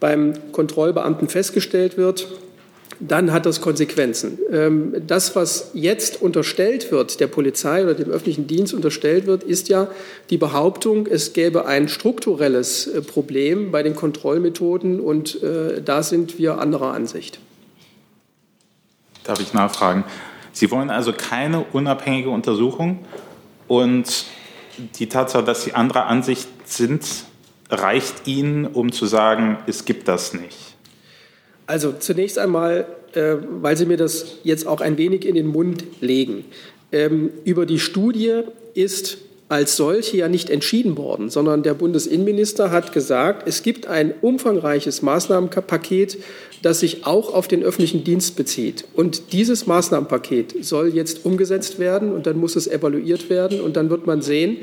[0.00, 2.28] beim Kontrollbeamten festgestellt wird,
[3.08, 4.38] dann hat das Konsequenzen.
[4.50, 9.68] Ähm, das, was jetzt unterstellt wird, der Polizei oder dem öffentlichen Dienst unterstellt wird, ist
[9.68, 9.88] ja
[10.30, 16.38] die Behauptung, es gäbe ein strukturelles äh, Problem bei den Kontrollmethoden und äh, da sind
[16.38, 17.40] wir anderer Ansicht.
[19.24, 20.04] Darf ich nachfragen?
[20.52, 23.00] Sie wollen also keine unabhängige Untersuchung
[23.68, 24.26] und
[24.96, 27.04] die Tatsache, dass Sie anderer Ansicht sind,
[27.68, 30.71] reicht Ihnen, um zu sagen, es gibt das nicht.
[31.66, 35.84] Also zunächst einmal, äh, weil Sie mir das jetzt auch ein wenig in den Mund
[36.00, 36.44] legen.
[36.90, 38.42] Ähm, über die Studie
[38.74, 39.18] ist
[39.52, 45.02] als solche ja nicht entschieden worden, sondern der Bundesinnenminister hat gesagt, es gibt ein umfangreiches
[45.02, 46.16] Maßnahmenpaket,
[46.62, 48.86] das sich auch auf den öffentlichen Dienst bezieht.
[48.94, 53.90] Und dieses Maßnahmenpaket soll jetzt umgesetzt werden und dann muss es evaluiert werden und dann
[53.90, 54.58] wird man sehen,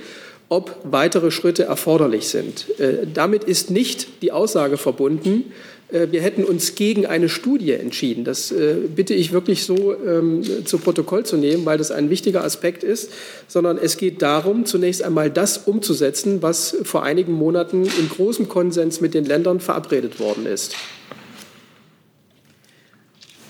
[0.49, 2.65] ob weitere Schritte erforderlich sind.
[2.79, 5.51] Äh, damit ist nicht die Aussage verbunden,
[5.91, 8.23] wir hätten uns gegen eine Studie entschieden.
[8.23, 12.43] Das äh, bitte ich wirklich so ähm, zu Protokoll zu nehmen, weil das ein wichtiger
[12.43, 13.12] Aspekt ist,
[13.47, 19.02] sondern es geht darum, zunächst einmal das umzusetzen, was vor einigen Monaten in großem Konsens
[19.02, 20.75] mit den Ländern verabredet worden ist.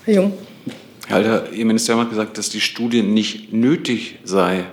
[0.06, 0.34] Herr Jung.
[1.08, 4.66] Herr Alter, Ihr Ministerium hat gesagt, dass die Studie nicht nötig sei.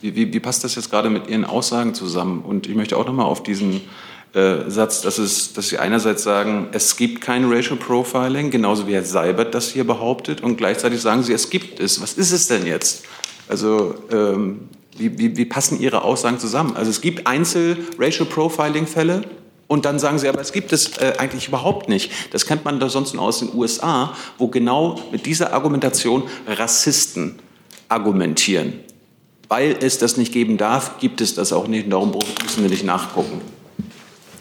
[0.00, 2.42] Wie, wie, wie passt das jetzt gerade mit Ihren Aussagen zusammen?
[2.42, 3.82] Und ich möchte auch noch mal auf diesen
[4.34, 8.94] äh, Satz, dass, es, dass Sie einerseits sagen, es gibt kein Racial Profiling, genauso wie
[8.94, 12.00] Herr Seibert das hier behauptet, und gleichzeitig sagen Sie, es gibt es.
[12.00, 13.04] Was ist es denn jetzt?
[13.48, 16.76] Also ähm, wie, wie, wie passen Ihre Aussagen zusammen?
[16.76, 19.22] Also es gibt Einzel-Racial Profiling-Fälle,
[19.70, 22.10] und dann sagen sie, aber es gibt es äh, eigentlich überhaupt nicht.
[22.32, 27.38] Das kennt man da sonst nur aus den USA, wo genau mit dieser Argumentation Rassisten
[27.88, 28.80] argumentieren.
[29.48, 31.84] Weil es das nicht geben darf, gibt es das auch nicht.
[31.84, 32.12] Und darum
[32.42, 33.40] müssen wir nicht nachgucken.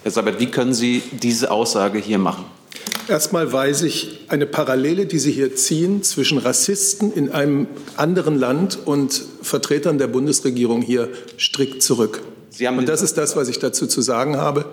[0.02, 2.46] Herr Sabat, wie können Sie diese Aussage hier machen?
[3.10, 8.78] Erstmal weise ich eine Parallele, die Sie hier ziehen, zwischen Rassisten in einem anderen Land
[8.86, 12.22] und Vertretern der Bundesregierung hier strikt zurück.
[12.62, 14.66] und das ist das, was ich dazu zu sagen habe.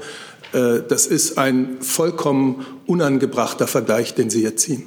[0.53, 4.87] Äh, das ist ein vollkommen unangebrachter Vergleich, den Sie hier ziehen.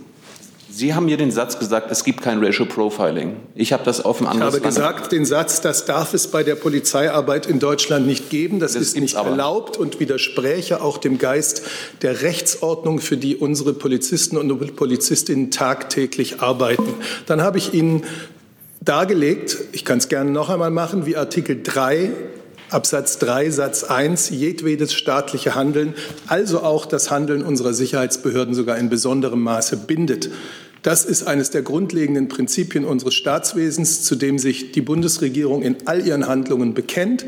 [0.80, 3.36] Sie haben mir den Satz gesagt, es gibt kein Racial Profiling.
[3.54, 4.48] Ich habe das auf dem anderen.
[4.48, 8.62] Ich habe gesagt, den Satz, das darf es bei der Polizeiarbeit in Deutschland nicht geben.
[8.62, 9.32] Das, das ist nicht aber.
[9.32, 11.64] erlaubt und widerspräche auch dem Geist
[12.02, 16.94] der Rechtsordnung, für die unsere Polizisten und Polizistinnen tagtäglich arbeiten.
[17.26, 18.06] Dann habe ich Ihnen
[18.80, 22.10] dargelegt, ich kann es gerne noch einmal machen, wie Artikel 3
[22.70, 25.96] Absatz 3 Satz 1 jedwedes staatliche Handeln,
[26.28, 30.30] also auch das Handeln unserer Sicherheitsbehörden sogar in besonderem Maße bindet.
[30.82, 36.06] Das ist eines der grundlegenden Prinzipien unseres Staatswesens, zu dem sich die Bundesregierung in all
[36.06, 37.26] ihren Handlungen bekennt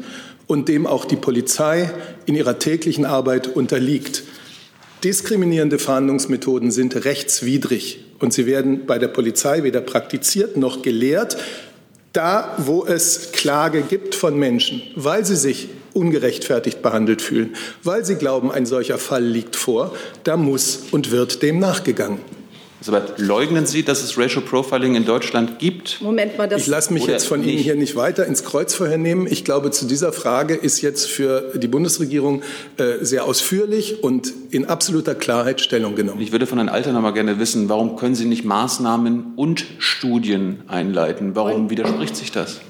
[0.47, 1.91] und dem auch die Polizei
[2.25, 4.23] in ihrer täglichen Arbeit unterliegt.
[5.03, 11.37] Diskriminierende Fahndungsmethoden sind rechtswidrig und sie werden bei der Polizei weder praktiziert noch gelehrt.
[12.13, 18.15] Da, wo es Klage gibt von Menschen, weil sie sich ungerechtfertigt behandelt fühlen, weil sie
[18.15, 22.19] glauben, ein solcher Fall liegt vor, da muss und wird dem nachgegangen.
[22.87, 26.01] Aber leugnen Sie, dass es Racial Profiling in Deutschland gibt?
[26.01, 29.27] Moment mal, das ich lasse mich jetzt von Ihnen hier nicht weiter ins Kreuzverhör nehmen.
[29.27, 32.41] Ich glaube, zu dieser Frage ist jetzt für die Bundesregierung
[32.77, 36.21] äh, sehr ausführlich und in absoluter Klarheit Stellung genommen.
[36.21, 39.63] Ich würde von Herrn Alter noch mal gerne wissen, warum können Sie nicht Maßnahmen und
[39.77, 41.35] Studien einleiten?
[41.35, 42.61] Warum widerspricht sich das?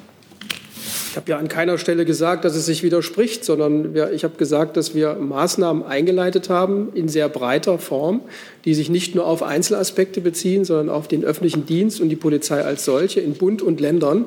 [1.11, 4.77] Ich habe ja an keiner Stelle gesagt, dass es sich widerspricht, sondern ich habe gesagt,
[4.77, 8.21] dass wir Maßnahmen eingeleitet haben in sehr breiter Form,
[8.63, 12.61] die sich nicht nur auf Einzelaspekte beziehen, sondern auf den öffentlichen Dienst und die Polizei
[12.61, 14.23] als solche in Bund und Ländern.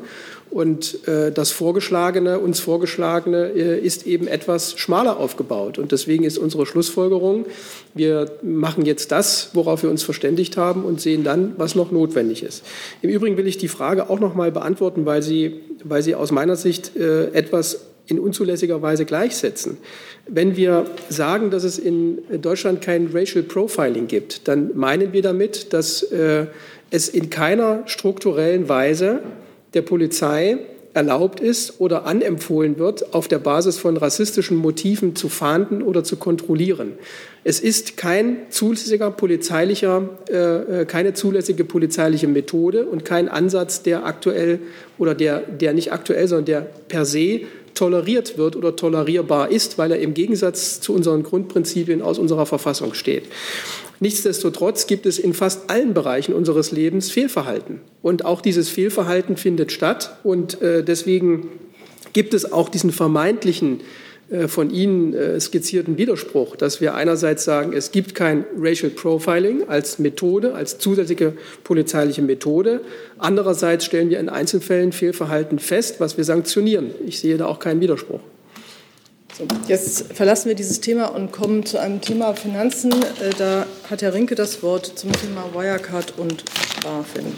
[0.54, 5.78] Und äh, das Vorgeschlagene, uns Vorgeschlagene, äh, ist eben etwas schmaler aufgebaut.
[5.78, 7.46] Und deswegen ist unsere Schlussfolgerung,
[7.92, 12.44] wir machen jetzt das, worauf wir uns verständigt haben und sehen dann, was noch notwendig
[12.44, 12.62] ist.
[13.02, 16.30] Im Übrigen will ich die Frage auch noch mal beantworten, weil sie, weil sie aus
[16.30, 19.78] meiner Sicht äh, etwas in unzulässiger Weise gleichsetzen.
[20.28, 25.72] Wenn wir sagen, dass es in Deutschland kein Racial Profiling gibt, dann meinen wir damit,
[25.72, 26.46] dass äh,
[26.92, 29.18] es in keiner strukturellen Weise
[29.74, 30.58] der Polizei
[30.94, 36.16] erlaubt ist oder anempfohlen wird, auf der Basis von rassistischen Motiven zu fahnden oder zu
[36.16, 36.92] kontrollieren.
[37.42, 44.06] Es ist kein zulässiger polizeilicher, äh, äh, keine zulässige polizeiliche Methode und kein Ansatz, der
[44.06, 44.60] aktuell
[44.96, 47.40] oder der, der nicht aktuell, sondern der per se
[47.74, 52.94] toleriert wird oder tolerierbar ist, weil er im Gegensatz zu unseren Grundprinzipien aus unserer Verfassung
[52.94, 53.24] steht.
[54.04, 57.80] Nichtsdestotrotz gibt es in fast allen Bereichen unseres Lebens Fehlverhalten.
[58.02, 60.18] Und auch dieses Fehlverhalten findet statt.
[60.22, 61.48] Und äh, deswegen
[62.12, 63.80] gibt es auch diesen vermeintlichen
[64.28, 69.70] äh, von Ihnen äh, skizzierten Widerspruch, dass wir einerseits sagen, es gibt kein Racial Profiling
[69.70, 72.82] als Methode, als zusätzliche polizeiliche Methode.
[73.16, 76.90] Andererseits stellen wir in Einzelfällen Fehlverhalten fest, was wir sanktionieren.
[77.06, 78.20] Ich sehe da auch keinen Widerspruch.
[79.36, 82.92] So, jetzt verlassen wir dieses Thema und kommen zu einem Thema Finanzen.
[82.92, 86.44] Äh, da hat Herr Rinke das Wort zum Thema Wirecard und
[86.84, 87.32] BaFin.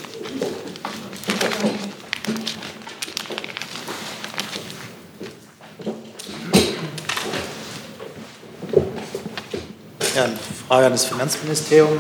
[10.15, 10.29] Ja,
[10.69, 11.99] Frage an das Finanzministerium.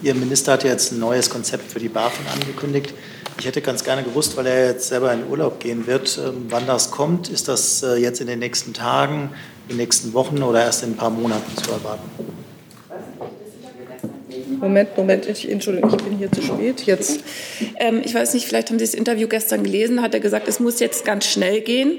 [0.00, 2.94] Ihr Minister hat jetzt ein neues Konzept für die BaFin angekündigt.
[3.38, 6.66] Ich hätte ganz gerne gewusst, weil er jetzt selber in Urlaub gehen wird, ähm, wann
[6.66, 7.28] das kommt.
[7.28, 9.30] Ist das äh, jetzt in den nächsten Tagen,
[9.68, 12.10] in den nächsten Wochen oder erst in ein paar Monaten zu erwarten?
[14.60, 16.82] Moment, Moment, ich, Entschuldigung, ich bin hier zu spät.
[16.82, 17.20] Jetzt.
[17.76, 20.58] Ähm, ich weiß nicht, vielleicht haben Sie das Interview gestern gelesen, hat er gesagt, es
[20.58, 21.92] muss jetzt ganz schnell gehen.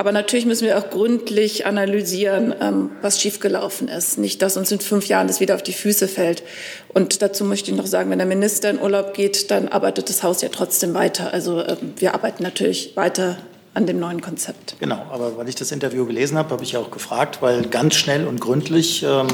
[0.00, 4.16] Aber natürlich müssen wir auch gründlich analysieren, ähm, was schiefgelaufen ist.
[4.16, 6.42] Nicht, dass uns in fünf Jahren das wieder auf die Füße fällt.
[6.88, 10.22] Und dazu möchte ich noch sagen, wenn der Minister in Urlaub geht, dann arbeitet das
[10.22, 11.34] Haus ja trotzdem weiter.
[11.34, 13.36] Also ähm, wir arbeiten natürlich weiter
[13.74, 14.76] an dem neuen Konzept.
[14.80, 18.26] Genau, aber weil ich das Interview gelesen habe, habe ich auch gefragt, weil ganz schnell
[18.26, 19.26] und gründlich ähm,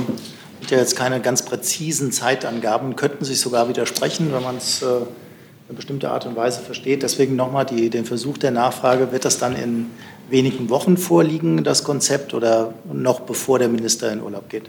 [0.61, 4.87] mit ja jetzt keine ganz präzisen Zeitangaben könnten sich sogar widersprechen, wenn man es äh,
[4.87, 7.05] eine bestimmte Art und Weise versteht.
[7.05, 9.90] Deswegen nochmal den Versuch der Nachfrage, wird das dann in
[10.29, 14.65] wenigen Wochen vorliegen, das Konzept, oder noch bevor der Minister in Urlaub geht?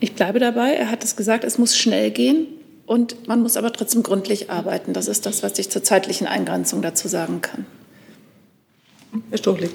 [0.00, 0.72] Ich bleibe dabei.
[0.72, 2.46] Er hat es gesagt, es muss schnell gehen.
[2.86, 4.92] Und man muss aber trotzdem gründlich arbeiten.
[4.92, 7.64] Das ist das, was ich zur zeitlichen Eingrenzung dazu sagen kann.
[9.30, 9.70] Herr Stochlik.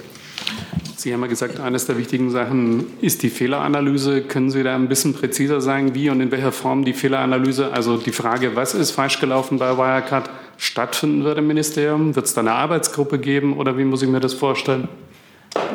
[0.97, 4.21] Sie haben ja gesagt, eines der wichtigen Sachen ist die Fehleranalyse.
[4.21, 7.97] Können Sie da ein bisschen präziser sagen, wie und in welcher Form die Fehleranalyse, also
[7.97, 12.15] die Frage, was ist falsch gelaufen bei Wirecard, stattfinden wird im Ministerium?
[12.15, 14.89] Wird es da eine Arbeitsgruppe geben oder wie muss ich mir das vorstellen?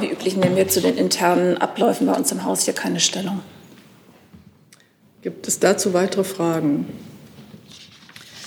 [0.01, 3.41] Wie üblich nehmen wir zu den internen Abläufen bei uns im Haus hier keine Stellung.
[5.23, 6.87] Gibt es dazu weitere Fragen?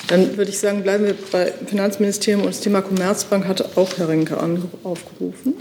[0.08, 4.10] Dann würde ich sagen, bleiben wir bei Finanzministerium und das Thema Commerzbank hatte auch Herr
[4.10, 4.38] Rinke
[4.84, 5.56] aufgerufen.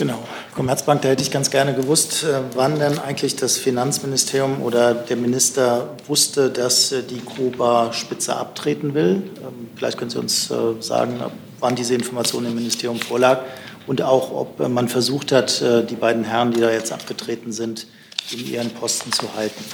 [0.00, 0.18] Genau,
[0.54, 5.16] Commerzbank, da hätte ich ganz gerne gewusst, äh, wann denn eigentlich das Finanzministerium oder der
[5.16, 9.22] Minister wusste, dass äh, die Kuba-Spitze abtreten will.
[9.42, 11.20] Ähm, vielleicht können Sie uns äh, sagen,
[11.58, 13.40] wann diese Information im Ministerium vorlag
[13.86, 17.86] und auch, ob man versucht hat, die beiden Herren, die da jetzt abgetreten sind,
[18.32, 19.64] in ihren Posten zu halten.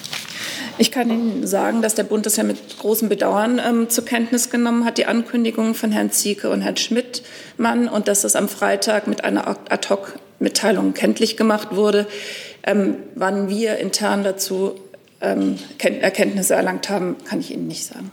[0.78, 4.50] Ich kann Ihnen sagen, dass der Bund das ja mit großem Bedauern ähm, zur Kenntnis
[4.50, 9.06] genommen hat, die Ankündigung von Herrn Zieke und Herrn Schmidtmann, und dass das am Freitag
[9.06, 12.06] mit einer Ad-Hoc-Mitteilung kenntlich gemacht wurde.
[12.62, 14.74] Ähm, wann wir intern dazu
[15.22, 18.10] ähm, Erkenntnisse erlangt haben, kann ich Ihnen nicht sagen.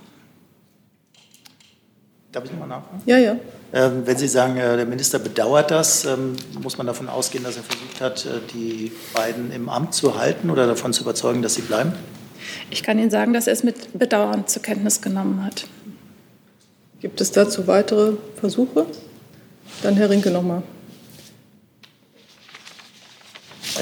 [2.33, 3.01] Darf ich nochmal nachfragen?
[3.05, 3.35] Ja, ja.
[3.71, 7.57] Ähm, wenn Sie sagen, äh, der Minister bedauert das, ähm, muss man davon ausgehen, dass
[7.57, 11.53] er versucht hat, äh, die beiden im Amt zu halten oder davon zu überzeugen, dass
[11.53, 11.93] sie bleiben?
[12.71, 15.67] Ich kann Ihnen sagen, dass er es mit Bedauern zur Kenntnis genommen hat.
[17.01, 18.87] Gibt es dazu weitere Versuche?
[19.83, 20.63] Dann Herr Rinke nochmal.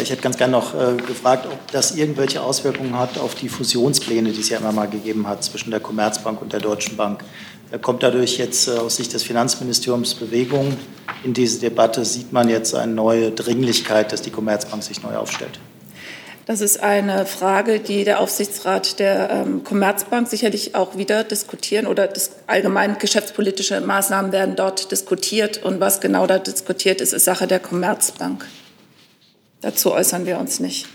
[0.01, 4.31] Ich hätte ganz gerne noch äh, gefragt, ob das irgendwelche Auswirkungen hat auf die Fusionspläne,
[4.31, 7.23] die es ja immer mal gegeben hat zwischen der Commerzbank und der Deutschen Bank.
[7.71, 10.77] Da kommt dadurch jetzt äh, aus Sicht des Finanzministeriums Bewegung
[11.23, 12.03] in diese Debatte?
[12.03, 15.59] Sieht man jetzt eine neue Dringlichkeit, dass die Commerzbank sich neu aufstellt?
[16.45, 22.07] Das ist eine Frage, die der Aufsichtsrat der ähm, Commerzbank sicherlich auch wieder diskutieren oder
[22.07, 25.63] das allgemein geschäftspolitische Maßnahmen werden dort diskutiert.
[25.63, 28.45] Und was genau da diskutiert ist, ist Sache der Commerzbank.
[29.61, 30.87] Dazu äußern wir uns nicht.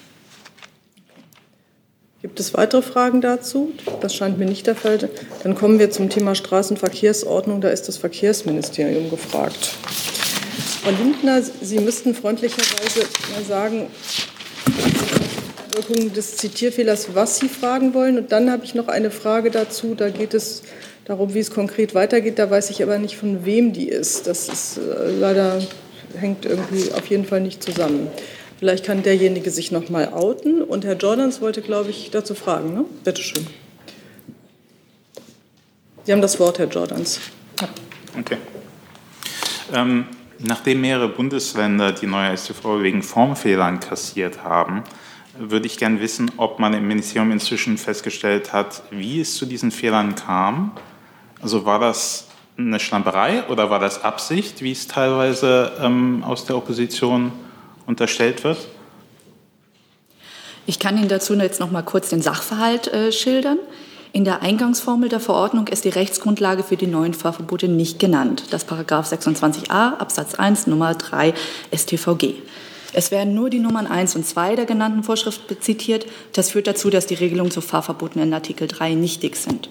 [2.27, 3.71] Gibt es weitere Fragen dazu?
[4.01, 4.99] Das scheint mir nicht der Fall.
[5.45, 7.61] Dann kommen wir zum Thema Straßenverkehrsordnung.
[7.61, 9.77] Da ist das Verkehrsministerium gefragt.
[10.83, 13.87] Frau Lindner, Sie müssten freundlicherweise mal sagen,
[15.73, 18.19] Wirkung des Zitierfehlers, was Sie fragen wollen.
[18.19, 19.95] Und dann habe ich noch eine Frage dazu.
[19.95, 20.63] Da geht es
[21.05, 22.41] darum, wie es konkret weitergeht.
[22.41, 24.27] Da weiß ich aber nicht, von wem die ist.
[24.27, 25.61] Das ist äh, leider
[26.19, 28.09] hängt irgendwie auf jeden Fall nicht zusammen.
[28.59, 30.63] Vielleicht kann derjenige sich noch mal outen.
[30.63, 32.73] Und Herr Jordans wollte, glaube ich, dazu fragen.
[32.73, 32.85] Ne?
[33.05, 33.47] Bitte schön.
[36.05, 37.21] Sie haben das Wort, Herr Jordans.
[38.19, 38.39] Okay.
[39.75, 40.07] Ähm,
[40.39, 44.85] nachdem mehrere Bundesländer die neue STV wegen Formfehlern kassiert haben,
[45.39, 49.71] würde ich gerne wissen, ob man im Ministerium inzwischen festgestellt hat, wie es zu diesen
[49.71, 50.73] Fehlern kam.
[51.43, 56.57] Also war das eine Schlamperei oder war das Absicht, wie es teilweise ähm, aus der
[56.57, 57.33] Opposition
[57.87, 58.59] unterstellt wird?
[60.67, 63.59] Ich kann Ihnen dazu jetzt noch mal kurz den Sachverhalt äh, schildern.
[64.13, 68.45] In der Eingangsformel der Verordnung ist die Rechtsgrundlage für die neuen Fahrverbote nicht genannt.
[68.51, 71.35] Das Paragraph 26a Absatz 1 Nummer 3
[71.75, 72.35] StVG.
[72.93, 76.07] Es werden nur die Nummern 1 und 2 der genannten Vorschrift zitiert.
[76.33, 79.69] Das führt dazu, dass die Regelungen zu Fahrverboten in Artikel 3 nichtig sind.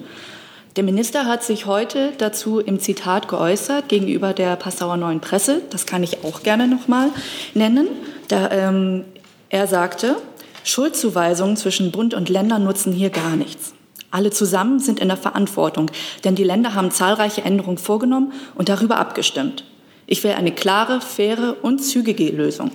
[0.76, 5.62] Der Minister hat sich heute dazu im Zitat geäußert gegenüber der Passauer Neuen Presse.
[5.70, 7.12] Das kann ich auch gerne noch mal
[7.54, 7.88] nennen.
[8.28, 9.06] Da, ähm,
[9.48, 10.18] er sagte,
[10.66, 13.74] Schuldzuweisungen zwischen Bund und Ländern nutzen hier gar nichts.
[14.12, 15.90] Alle zusammen sind in der Verantwortung,
[16.26, 19.64] denn die Länder haben zahlreiche Änderungen vorgenommen und darüber abgestimmt.
[20.08, 22.72] Ich will eine klare, faire und zügige Lösung.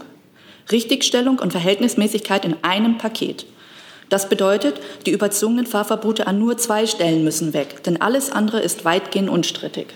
[0.73, 3.45] Richtigstellung und Verhältnismäßigkeit in einem Paket.
[4.11, 8.85] Das bedeutet, die überzogenen Fahrverbote an nur zwei Stellen müssen weg, denn alles andere ist
[8.85, 9.87] weitgehend unstrittig.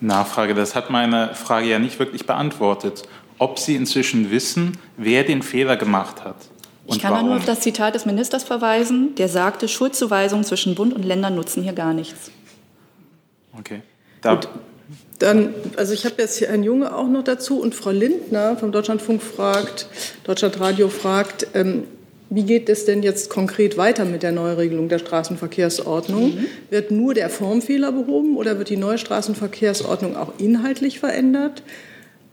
[0.00, 3.02] Nachfrage, das hat meine Frage ja nicht wirklich beantwortet.
[3.38, 6.36] Ob Sie inzwischen wissen, wer den Fehler gemacht hat?
[6.86, 11.04] ich kann nur auf das Zitat des Ministers verweisen, der sagte, Schuldzuweisungen zwischen Bund und
[11.04, 12.30] Ländern nutzen hier gar nichts.
[13.58, 13.82] Okay.
[14.22, 14.40] Da,
[15.18, 18.72] Dann, also ich habe jetzt hier Herrn Junge auch noch dazu und Frau Lindner vom
[18.72, 19.86] Deutschlandfunk fragt,
[20.24, 21.84] Deutschlandradio fragt, ähm,
[22.30, 26.34] wie geht es denn jetzt konkret weiter mit der Neuregelung der Straßenverkehrsordnung?
[26.34, 26.46] Mhm.
[26.68, 31.62] Wird nur der Formfehler behoben oder wird die neue Straßenverkehrsordnung auch inhaltlich verändert?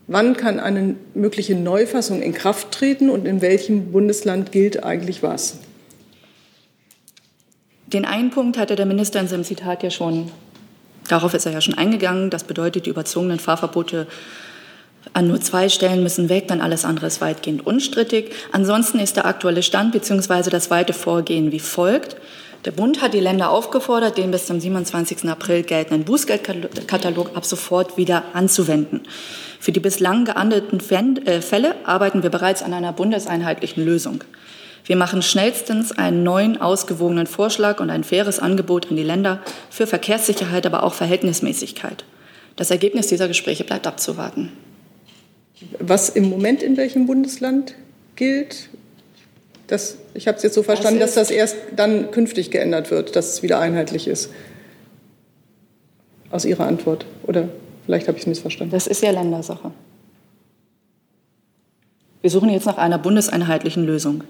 [0.07, 5.59] Wann kann eine mögliche Neufassung in Kraft treten und in welchem Bundesland gilt eigentlich was?
[7.87, 10.29] Den einen Punkt hatte der Minister in seinem Zitat ja schon,
[11.07, 12.29] darauf ist er ja schon eingegangen.
[12.29, 14.07] Das bedeutet, die überzogenen Fahrverbote
[15.13, 18.31] an nur zwei Stellen müssen weg, dann alles andere ist weitgehend unstrittig.
[18.51, 20.49] Ansonsten ist der aktuelle Stand bzw.
[20.49, 22.17] das weite Vorgehen wie folgt.
[22.65, 25.29] Der Bund hat die Länder aufgefordert, den bis zum 27.
[25.29, 29.01] April geltenden Bußgeldkatalog ab sofort wieder anzuwenden.
[29.59, 30.79] Für die bislang geahndeten
[31.25, 34.23] äh, Fälle arbeiten wir bereits an einer bundeseinheitlichen Lösung.
[34.83, 39.87] Wir machen schnellstens einen neuen, ausgewogenen Vorschlag und ein faires Angebot an die Länder für
[39.87, 42.03] Verkehrssicherheit, aber auch Verhältnismäßigkeit.
[42.55, 44.51] Das Ergebnis dieser Gespräche bleibt abzuwarten.
[45.79, 47.75] Was im Moment in welchem Bundesland
[48.15, 48.69] gilt,
[49.67, 53.15] das, ich habe es jetzt so verstanden, das dass das erst dann künftig geändert wird,
[53.15, 54.29] dass es wieder einheitlich ist.
[56.29, 57.05] Aus Ihrer Antwort.
[57.23, 57.49] Oder
[57.85, 58.73] vielleicht habe ich es missverstanden.
[58.73, 59.71] Das ist ja Ländersache.
[62.21, 64.23] Wir suchen jetzt nach einer bundeseinheitlichen Lösung.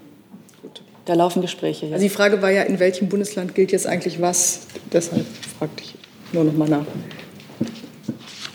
[0.61, 0.81] Gut.
[1.05, 1.87] Da laufen Gespräche.
[1.87, 4.61] Also die Frage war ja, in welchem Bundesland gilt jetzt eigentlich was?
[4.91, 5.25] Deshalb
[5.57, 5.95] fragte ich
[6.33, 6.85] nur noch mal nach.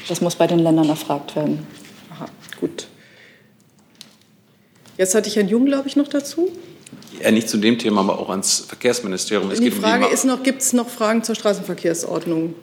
[0.09, 1.67] Das muss bei den Ländern erfragt werden.
[2.61, 2.89] Gut.
[4.97, 6.51] Jetzt hatte ich Herrn Jung, glaube ich, noch dazu.
[7.23, 9.51] Ja, nicht zu dem Thema, aber auch ans Verkehrsministerium.
[9.51, 12.55] Es die Frage um die ist noch, gibt es noch Fragen zur Straßenverkehrsordnung?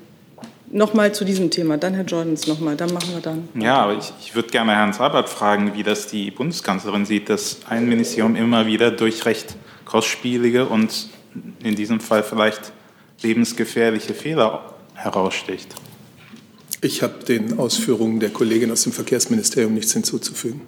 [0.70, 3.48] Nochmal zu diesem Thema, dann Herr Jordans nochmal, dann machen wir dann.
[3.56, 7.60] Ja, aber ich, ich würde gerne Herrn Sabat fragen, wie das die Bundeskanzlerin sieht, dass
[7.70, 11.08] ein Ministerium immer wieder durch recht kostspielige und
[11.64, 12.74] in diesem Fall vielleicht
[13.22, 15.74] lebensgefährliche Fehler heraussticht.
[16.82, 20.61] Ich habe den Ausführungen der Kollegin aus dem Verkehrsministerium nichts hinzuzufügen.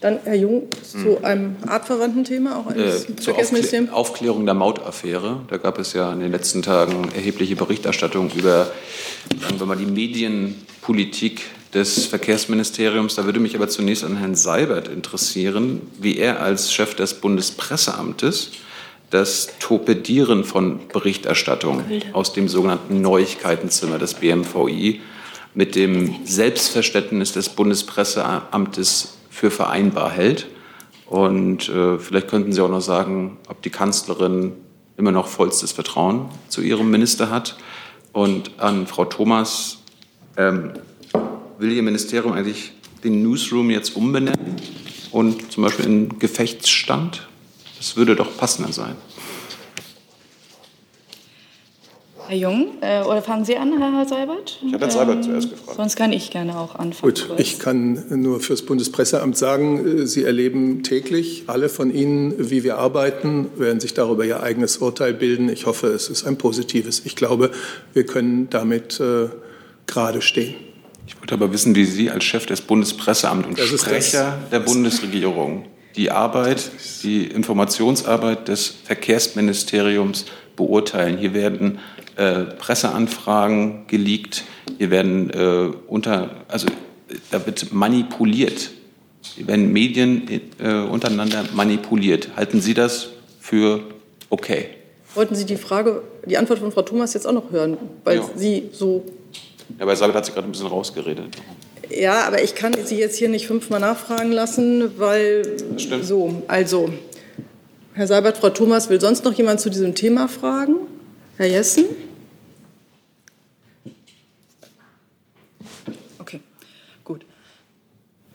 [0.00, 1.24] Dann Herr Jung zu hm.
[1.24, 3.90] einem artverwandten Thema, auch eines äh, Verkehrsministeriums.
[3.90, 5.40] Aufklär Aufklärung der Mautaffäre.
[5.48, 8.70] Da gab es ja in den letzten Tagen erhebliche Berichterstattung über,
[9.40, 11.42] sagen wir mal, die Medienpolitik
[11.74, 13.16] des Verkehrsministeriums.
[13.16, 18.52] Da würde mich aber zunächst an Herrn Seibert interessieren, wie er als Chef des Bundespresseamtes
[19.10, 25.00] das Torpedieren von Berichterstattung aus dem sogenannten Neuigkeitenzimmer des BMVI
[25.54, 30.46] mit dem Selbstverständnis des Bundespresseamtes für vereinbar hält.
[31.06, 34.52] Und äh, vielleicht könnten Sie auch noch sagen, ob die Kanzlerin
[34.96, 37.56] immer noch vollstes Vertrauen zu ihrem Minister hat.
[38.12, 39.78] Und an Frau Thomas,
[40.36, 40.72] ähm,
[41.58, 42.72] will Ihr Ministerium eigentlich
[43.04, 44.56] den Newsroom jetzt umbenennen
[45.12, 47.28] und zum Beispiel in Gefechtsstand?
[47.78, 48.96] Das würde doch passender sein.
[52.28, 54.58] Herr Jung, äh, oder fangen Sie an, Herr Seibert?
[54.66, 55.76] Ich habe Herrn Seibert ähm, zuerst gefragt.
[55.76, 57.14] Sonst kann ich gerne auch anfangen.
[57.14, 62.64] Gut, ich kann nur fürs Bundespresseamt sagen, äh, Sie erleben täglich, alle von Ihnen, wie
[62.64, 65.48] wir arbeiten, werden sich darüber Ihr eigenes Urteil bilden.
[65.48, 67.02] Ich hoffe, es ist ein positives.
[67.04, 67.52] Ich glaube,
[67.92, 69.28] wir können damit äh,
[69.86, 70.56] gerade stehen.
[71.06, 75.64] Ich wollte aber wissen, wie Sie als Chef des Bundespresseamts und Sprecher der Bundesregierung
[75.96, 76.70] die Arbeit,
[77.02, 81.18] die Informationsarbeit des Verkehrsministeriums beurteilen.
[81.18, 81.78] Hier werden
[82.16, 84.44] äh, Presseanfragen geleakt,
[84.78, 86.66] hier werden äh, unter, also
[87.30, 88.70] da wird manipuliert.
[89.34, 90.28] Hier werden Medien
[90.58, 92.30] äh, untereinander manipuliert.
[92.36, 93.08] Halten Sie das
[93.40, 93.80] für
[94.30, 94.68] okay?
[95.14, 98.30] Wollten Sie die Frage, die Antwort von Frau Thomas jetzt auch noch hören, weil ja.
[98.34, 99.04] Sie so.
[99.78, 101.36] Ja, bei Sabit hat sie gerade ein bisschen rausgeredet.
[101.90, 106.04] Ja, aber ich kann Sie jetzt hier nicht fünfmal nachfragen lassen, weil das stimmt.
[106.04, 106.92] so, also
[107.94, 110.76] Herr Seibert, Frau Thomas, will sonst noch jemand zu diesem Thema fragen?
[111.36, 111.86] Herr Jessen?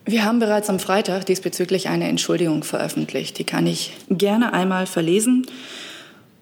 [0.04, 3.38] Wir haben bereits am Freitag diesbezüglich eine Entschuldigung veröffentlicht.
[3.38, 5.46] Die kann ich gerne einmal verlesen.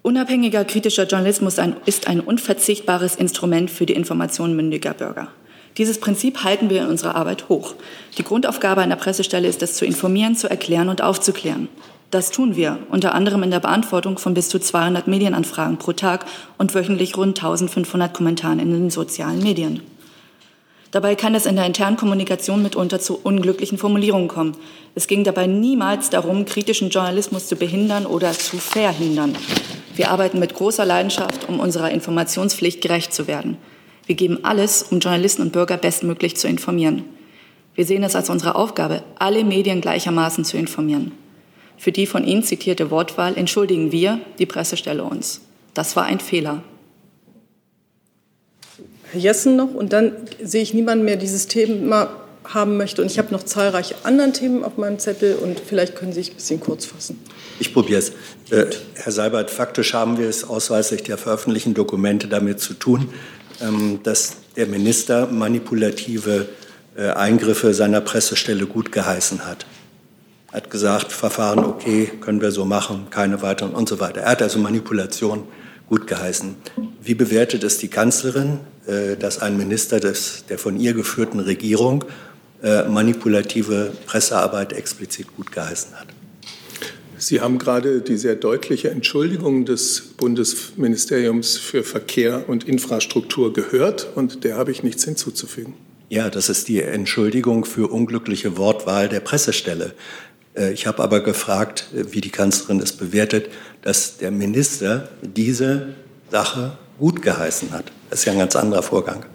[0.02, 5.28] Unabhängiger kritischer Journalismus ist ein unverzichtbares Instrument für die Information mündiger Bürger.
[5.80, 7.72] Dieses Prinzip halten wir in unserer Arbeit hoch.
[8.18, 11.70] Die Grundaufgabe einer Pressestelle ist es, zu informieren, zu erklären und aufzuklären.
[12.10, 16.26] Das tun wir, unter anderem in der Beantwortung von bis zu 200 Medienanfragen pro Tag
[16.58, 19.80] und wöchentlich rund 1500 Kommentaren in den sozialen Medien.
[20.90, 24.58] Dabei kann es in der internen Kommunikation mitunter zu unglücklichen Formulierungen kommen.
[24.94, 29.34] Es ging dabei niemals darum, kritischen Journalismus zu behindern oder zu verhindern.
[29.96, 33.56] Wir arbeiten mit großer Leidenschaft, um unserer Informationspflicht gerecht zu werden.
[34.10, 37.04] Wir geben alles, um Journalisten und Bürger bestmöglich zu informieren.
[37.76, 41.12] Wir sehen es als unsere Aufgabe, alle Medien gleichermaßen zu informieren.
[41.78, 45.42] Für die von Ihnen zitierte Wortwahl entschuldigen wir, die Pressestelle, uns.
[45.74, 46.64] Das war ein Fehler.
[49.12, 50.10] Herr Jessen noch und dann
[50.42, 52.10] sehe ich niemanden mehr dieses Thema
[52.44, 53.02] haben möchte.
[53.02, 56.32] Und ich habe noch zahlreiche andere Themen auf meinem Zettel und vielleicht können Sie sich
[56.32, 57.16] ein bisschen kurz fassen.
[57.60, 58.10] Ich probiere es.
[58.50, 63.08] Äh, Herr Seibert, faktisch haben wir es ausweislich der veröffentlichten Dokumente damit zu tun,
[64.02, 66.48] dass der Minister manipulative
[66.96, 69.66] äh, Eingriffe seiner Pressestelle gut geheißen hat.
[70.52, 74.22] Hat gesagt, Verfahren okay, können wir so machen, keine weiteren und so weiter.
[74.22, 75.44] Er hat also Manipulation
[75.88, 76.56] gut geheißen.
[77.02, 82.04] Wie bewertet es die Kanzlerin, äh, dass ein Minister des, der von ihr geführten Regierung
[82.62, 86.08] äh, manipulative Pressearbeit explizit gut geheißen hat?
[87.20, 94.42] Sie haben gerade die sehr deutliche Entschuldigung des Bundesministeriums für Verkehr und Infrastruktur gehört und
[94.42, 95.74] der habe ich nichts hinzuzufügen.
[96.08, 99.92] Ja, das ist die Entschuldigung für unglückliche Wortwahl der Pressestelle.
[100.56, 103.50] Äh, ich habe aber gefragt, äh, wie die Kanzlerin es bewertet,
[103.82, 105.94] dass der Minister diese
[106.30, 107.92] Sache gut geheißen hat.
[108.08, 109.26] Das ist ja ein ganz anderer Vorgang.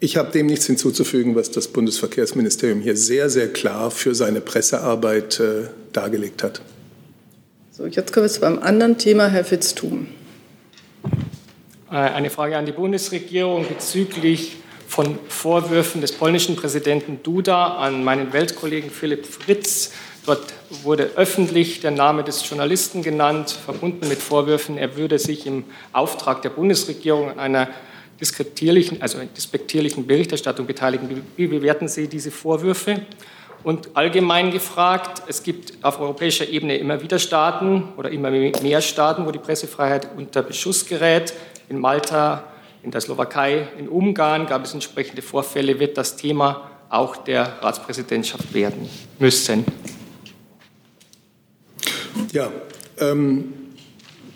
[0.00, 5.40] Ich habe dem nichts hinzuzufügen, was das Bundesverkehrsministerium hier sehr, sehr klar für seine Pressearbeit
[5.40, 6.60] äh, dargelegt hat.
[7.72, 10.06] So, jetzt kommen wir zu einem anderen Thema, Herr Fitztum.
[11.88, 18.90] Eine Frage an die Bundesregierung bezüglich von Vorwürfen des polnischen Präsidenten Duda an meinen Weltkollegen
[18.90, 19.92] Philipp Fritz.
[20.26, 25.64] Dort wurde öffentlich der Name des Journalisten genannt, verbunden mit Vorwürfen, er würde sich im
[25.92, 27.68] Auftrag der Bundesregierung an einer
[28.20, 31.22] diskretierlichen, also despektierlichen Berichterstattung beteiligen.
[31.36, 33.02] Wie bewerten Sie diese Vorwürfe?
[33.64, 39.26] Und allgemein gefragt, es gibt auf europäischer Ebene immer wieder Staaten oder immer mehr Staaten,
[39.26, 41.34] wo die Pressefreiheit unter Beschuss gerät.
[41.68, 42.44] In Malta,
[42.82, 48.54] in der Slowakei, in Ungarn gab es entsprechende Vorfälle, wird das Thema auch der Ratspräsidentschaft
[48.54, 48.88] werden
[49.18, 49.64] müssen.
[52.32, 52.50] Ja,
[53.00, 53.52] ähm,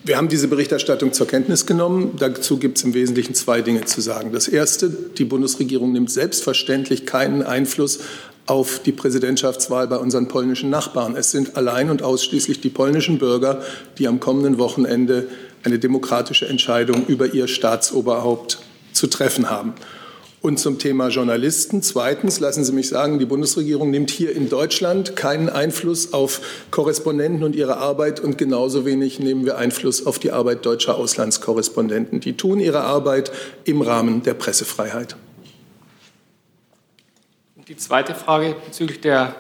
[0.05, 2.17] wir haben diese Berichterstattung zur Kenntnis genommen.
[2.19, 4.33] Dazu gibt es im Wesentlichen zwei Dinge zu sagen.
[4.33, 8.01] Das Erste, die Bundesregierung nimmt selbstverständlich keinen Einfluss
[8.47, 11.15] auf die Präsidentschaftswahl bei unseren polnischen Nachbarn.
[11.15, 13.63] Es sind allein und ausschließlich die polnischen Bürger,
[13.99, 15.29] die am kommenden Wochenende
[15.63, 18.59] eine demokratische Entscheidung über ihr Staatsoberhaupt
[18.93, 19.75] zu treffen haben.
[20.43, 21.83] Und zum Thema Journalisten.
[21.83, 26.41] Zweitens, lassen Sie mich sagen, die Bundesregierung nimmt hier in Deutschland keinen Einfluss auf
[26.73, 32.19] Korrespondenten und ihre Arbeit und genauso wenig nehmen wir Einfluss auf die Arbeit deutscher Auslandskorrespondenten.
[32.19, 33.31] Die tun ihre Arbeit
[33.63, 35.15] im Rahmen der Pressefreiheit.
[37.69, 39.37] Die zweite Frage bezüglich der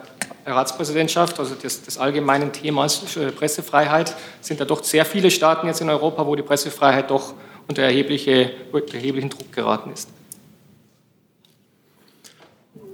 [0.47, 3.03] Ratspräsidentschaft, also des, des, allgemeinen Themas
[3.37, 7.35] Pressefreiheit, sind da doch sehr viele Staaten jetzt in Europa, wo die Pressefreiheit doch
[7.67, 10.09] unter erhebliche, erheblichen Druck geraten ist.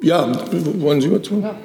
[0.00, 0.32] Ja,
[0.80, 1.40] wollen Sie dazu?
[1.42, 1.56] Ja,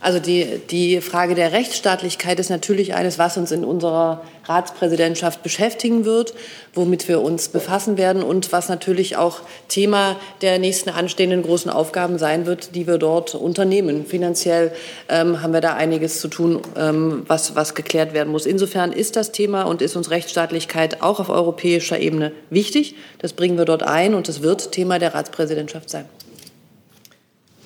[0.00, 6.04] also die, die Frage der Rechtsstaatlichkeit ist natürlich eines, was uns in unserer Ratspräsidentschaft beschäftigen
[6.04, 6.34] wird,
[6.72, 12.16] womit wir uns befassen werden und was natürlich auch Thema der nächsten anstehenden großen Aufgaben
[12.16, 14.06] sein wird, die wir dort unternehmen.
[14.06, 14.72] Finanziell
[15.08, 18.46] ähm, haben wir da einiges zu tun, ähm, was, was geklärt werden muss.
[18.46, 22.94] Insofern ist das Thema und ist uns Rechtsstaatlichkeit auch auf europäischer Ebene wichtig.
[23.18, 26.06] Das bringen wir dort ein und es wird Thema der Ratspräsidentschaft sein.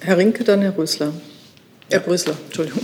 [0.04, 1.12] Herr Rinke, dann Herr Rösler.
[1.88, 2.82] Herr Brüssler, Entschuldigung.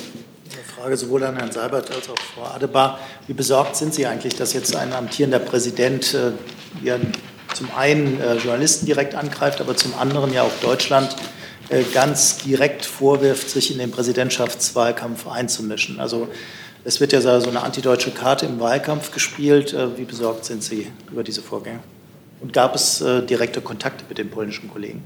[0.52, 3.00] Eine Frage sowohl an Herrn Seibert als auch Frau Adebar.
[3.26, 6.30] Wie besorgt sind Sie eigentlich, dass jetzt ein amtierender Präsident äh,
[6.84, 6.96] ja,
[7.54, 11.16] zum einen äh, Journalisten direkt angreift, aber zum anderen ja auch Deutschland
[11.70, 15.98] äh, ganz direkt vorwirft, sich in den Präsidentschaftswahlkampf einzumischen?
[15.98, 16.28] Also
[16.84, 19.72] es wird ja so eine antideutsche Karte im Wahlkampf gespielt.
[19.72, 21.80] Äh, wie besorgt sind Sie über diese Vorgänge?
[22.40, 25.02] Und gab es äh, direkte Kontakte mit den polnischen Kollegen?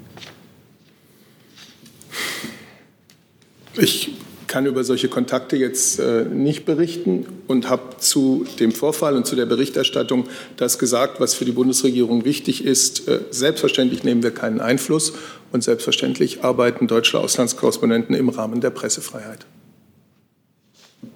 [3.76, 4.10] Ich
[4.52, 9.34] kann über solche Kontakte jetzt äh, nicht berichten und habe zu dem Vorfall und zu
[9.34, 13.08] der Berichterstattung das gesagt, was für die Bundesregierung wichtig ist.
[13.08, 15.14] Äh, selbstverständlich nehmen wir keinen Einfluss
[15.52, 19.46] und selbstverständlich arbeiten deutsche Auslandskorrespondenten im Rahmen der Pressefreiheit.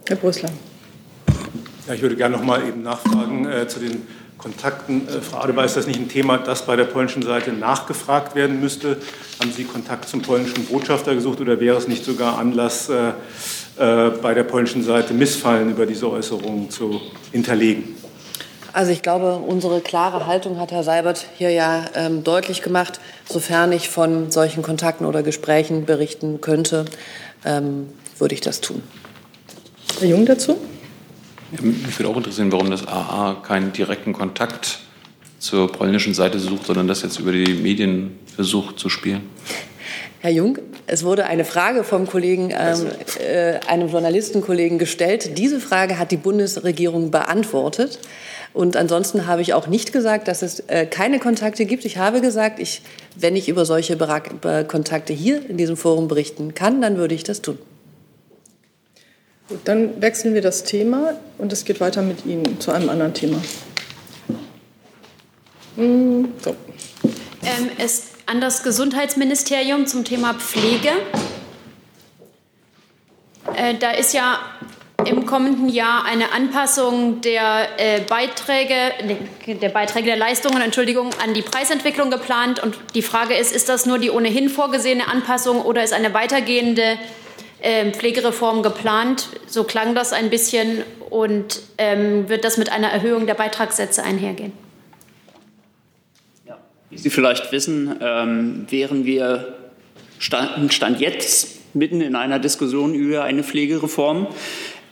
[0.08, 0.50] Herr Brüssler.
[1.86, 4.00] Ja, ich würde gerne noch mal eben nachfragen äh, zu den
[4.46, 5.08] Kontakten.
[5.08, 8.60] Äh, Frau Adebar, ist das nicht ein Thema, das bei der polnischen Seite nachgefragt werden
[8.60, 8.98] müsste?
[9.40, 13.08] Haben Sie Kontakt zum polnischen Botschafter gesucht oder wäre es nicht sogar Anlass, äh,
[13.78, 17.00] äh, bei der polnischen Seite Missfallen über diese Äußerungen zu
[17.32, 17.96] hinterlegen?
[18.72, 23.00] Also ich glaube, unsere klare Haltung hat Herr Seibert hier ja ähm, deutlich gemacht.
[23.28, 26.84] Sofern ich von solchen Kontakten oder Gesprächen berichten könnte,
[27.44, 27.88] ähm,
[28.18, 28.84] würde ich das tun.
[29.98, 30.56] Herr Jung dazu?
[31.50, 34.80] Mich würde auch interessieren, warum das AA keinen direkten Kontakt
[35.38, 39.22] zur polnischen Seite sucht, sondern das jetzt über die Medien versucht zu spielen.
[40.20, 42.86] Herr Jung, es wurde eine Frage vom Kollegen, ähm,
[43.20, 45.38] äh, einem Journalistenkollegen gestellt.
[45.38, 48.00] Diese Frage hat die Bundesregierung beantwortet.
[48.52, 51.84] Und ansonsten habe ich auch nicht gesagt, dass es äh, keine Kontakte gibt.
[51.84, 52.80] Ich habe gesagt, ich,
[53.14, 53.96] wenn ich über solche
[54.66, 57.58] Kontakte hier in diesem Forum berichten kann, dann würde ich das tun.
[59.48, 63.14] Gut, dann wechseln wir das Thema und es geht weiter mit Ihnen zu einem anderen
[63.14, 63.40] Thema.
[65.76, 66.50] Hm, so.
[67.44, 70.90] Ähm, es an das Gesundheitsministerium zum Thema Pflege.
[73.54, 74.40] Äh, da ist ja
[75.04, 78.74] im kommenden Jahr eine Anpassung der äh, Beiträge,
[79.46, 82.60] der Beiträge der Leistungen, Entschuldigung, an die Preisentwicklung geplant.
[82.60, 86.98] Und die Frage ist, ist das nur die ohnehin vorgesehene Anpassung oder ist eine weitergehende
[87.66, 89.28] äh, Pflegereform geplant?
[89.46, 94.52] So klang das ein bisschen und ähm, wird das mit einer Erhöhung der Beitragssätze einhergehen?
[96.90, 99.56] Wie Sie vielleicht wissen, ähm, wären wir
[100.20, 104.28] Stand, Stand jetzt mitten in einer Diskussion über eine Pflegereform.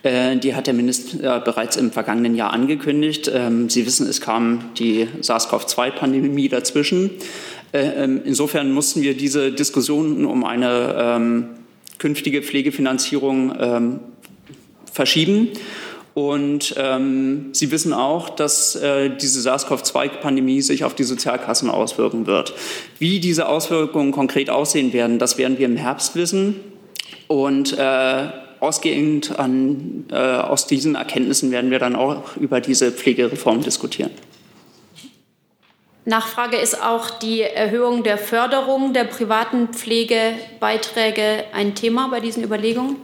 [0.02, 3.30] Äh, die hat der Minister bereits im vergangenen Jahr angekündigt.
[3.32, 7.10] Ähm, Sie wissen, es kam die SARS-CoV-2-Pandemie dazwischen.
[7.72, 11.46] Äh, ähm, insofern mussten wir diese Diskussionen um eine ähm,
[11.98, 14.00] künftige Pflegefinanzierung ähm,
[14.92, 15.50] verschieben.
[16.14, 22.54] Und ähm, Sie wissen auch, dass äh, diese SARS-CoV-2-Pandemie sich auf die Sozialkassen auswirken wird.
[23.00, 26.60] Wie diese Auswirkungen konkret aussehen werden, das werden wir im Herbst wissen.
[27.26, 28.28] Und äh,
[28.60, 34.10] ausgehend an, äh, aus diesen Erkenntnissen werden wir dann auch über diese Pflegereform diskutieren.
[36.06, 42.96] Nachfrage ist auch die Erhöhung der Förderung der privaten Pflegebeiträge ein Thema bei diesen Überlegungen?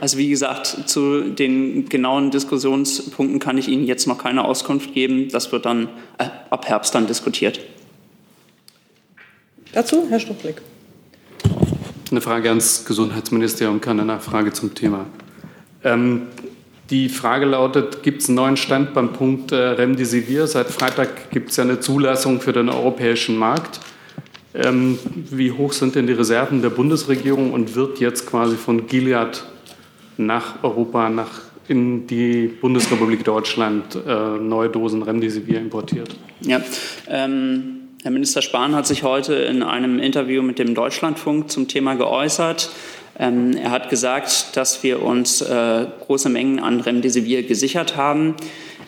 [0.00, 5.28] Also wie gesagt, zu den genauen Diskussionspunkten kann ich Ihnen jetzt noch keine Auskunft geben.
[5.30, 7.60] Das wird dann äh, ab Herbst dann diskutiert.
[9.72, 10.60] Dazu Herr Stuchlik.
[12.10, 15.06] Eine Frage ans Gesundheitsministerium, keine Nachfrage zum Thema.
[15.82, 16.28] Ähm,
[16.90, 20.46] die Frage lautet, gibt es einen neuen Stand beim Punkt äh, Remdesivir?
[20.46, 23.80] Seit Freitag gibt es ja eine Zulassung für den europäischen Markt.
[24.54, 24.98] Ähm,
[25.30, 29.44] wie hoch sind denn die Reserven der Bundesregierung und wird jetzt quasi von Gilead
[30.16, 36.16] nach Europa, nach in die Bundesrepublik Deutschland äh, neue Dosen Remdesivir importiert?
[36.40, 36.62] Ja,
[37.06, 41.94] ähm, Herr Minister Spahn hat sich heute in einem Interview mit dem Deutschlandfunk zum Thema
[41.94, 42.70] geäußert.
[43.18, 48.36] Ähm, er hat gesagt, dass wir uns äh, große Mengen an Remdesivir gesichert haben.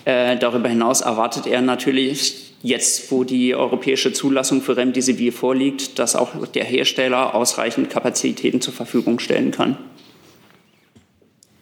[0.04, 6.14] Äh, darüber hinaus erwartet er natürlich jetzt, wo die europäische Zulassung für Remdesivir vorliegt, dass
[6.14, 9.76] auch der Hersteller ausreichend Kapazitäten zur Verfügung stellen kann.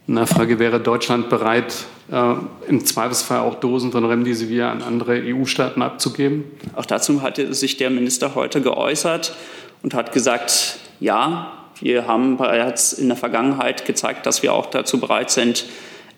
[0.06, 2.34] Nachfrage, wäre Deutschland bereit, äh,
[2.66, 6.44] im Zweifelsfall auch Dosen von Remdesivir an andere EU-Staaten abzugeben?
[6.74, 9.36] Auch dazu hatte sich der Minister heute geäußert
[9.82, 15.00] und hat gesagt, ja, wir haben bereits in der Vergangenheit gezeigt, dass wir auch dazu
[15.00, 15.66] bereit sind,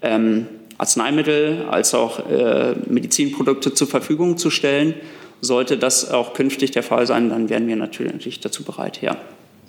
[0.03, 0.47] ähm,
[0.79, 4.95] Arzneimittel als auch äh, Medizinprodukte zur Verfügung zu stellen.
[5.43, 9.17] Sollte das auch künftig der Fall sein, dann wären wir natürlich dazu bereit, ja.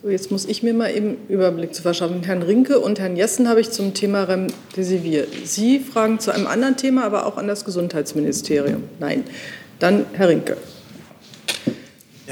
[0.03, 2.23] So, jetzt muss ich mir mal eben Überblick zu verschaffen.
[2.23, 5.27] Herrn Rinke und Herrn Jessen habe ich zum Thema Remdesivir.
[5.43, 8.83] Sie fragen zu einem anderen Thema, aber auch an das Gesundheitsministerium.
[8.99, 9.25] Nein.
[9.77, 10.57] Dann Herr Rinke.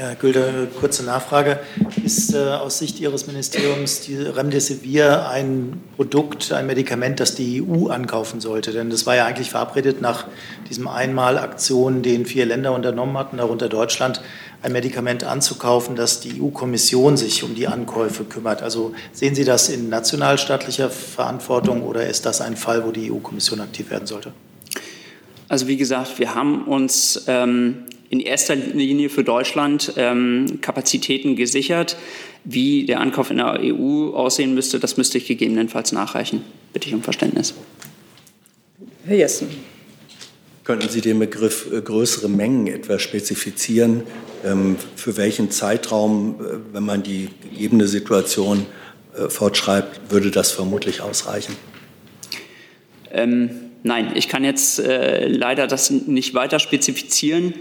[0.00, 1.60] Herr Gülder, kurze Nachfrage.
[2.02, 7.88] Ist äh, aus Sicht Ihres Ministeriums die Remdesivir ein Produkt, ein Medikament, das die EU
[7.88, 8.72] ankaufen sollte?
[8.72, 10.24] Denn das war ja eigentlich verabredet nach
[10.70, 14.22] diesem Einmalaktion, den vier Länder unternommen hatten, darunter Deutschland,
[14.62, 18.62] ein Medikament anzukaufen, dass die EU-Kommission sich um die Ankäufe kümmert.
[18.62, 23.60] Also sehen Sie das in nationalstaatlicher Verantwortung oder ist das ein Fall, wo die EU-Kommission
[23.60, 24.32] aktiv werden sollte?
[25.50, 31.96] Also wie gesagt, wir haben uns ähm, in erster Linie für Deutschland ähm, Kapazitäten gesichert.
[32.42, 36.44] Wie der Ankauf in der EU aussehen müsste, das müsste ich gegebenenfalls nachreichen.
[36.72, 37.54] Bitte ich um Verständnis.
[39.06, 39.48] Herr Jessen.
[40.64, 44.02] Könnten Sie den Begriff äh, größere Mengen etwas spezifizieren?
[44.44, 48.66] Ähm, für welchen Zeitraum, äh, wenn man die gegebene Situation
[49.16, 51.54] äh, fortschreibt, würde das vermutlich ausreichen?
[53.12, 53.50] Ähm,
[53.84, 57.54] nein, ich kann jetzt äh, leider das nicht weiter spezifizieren.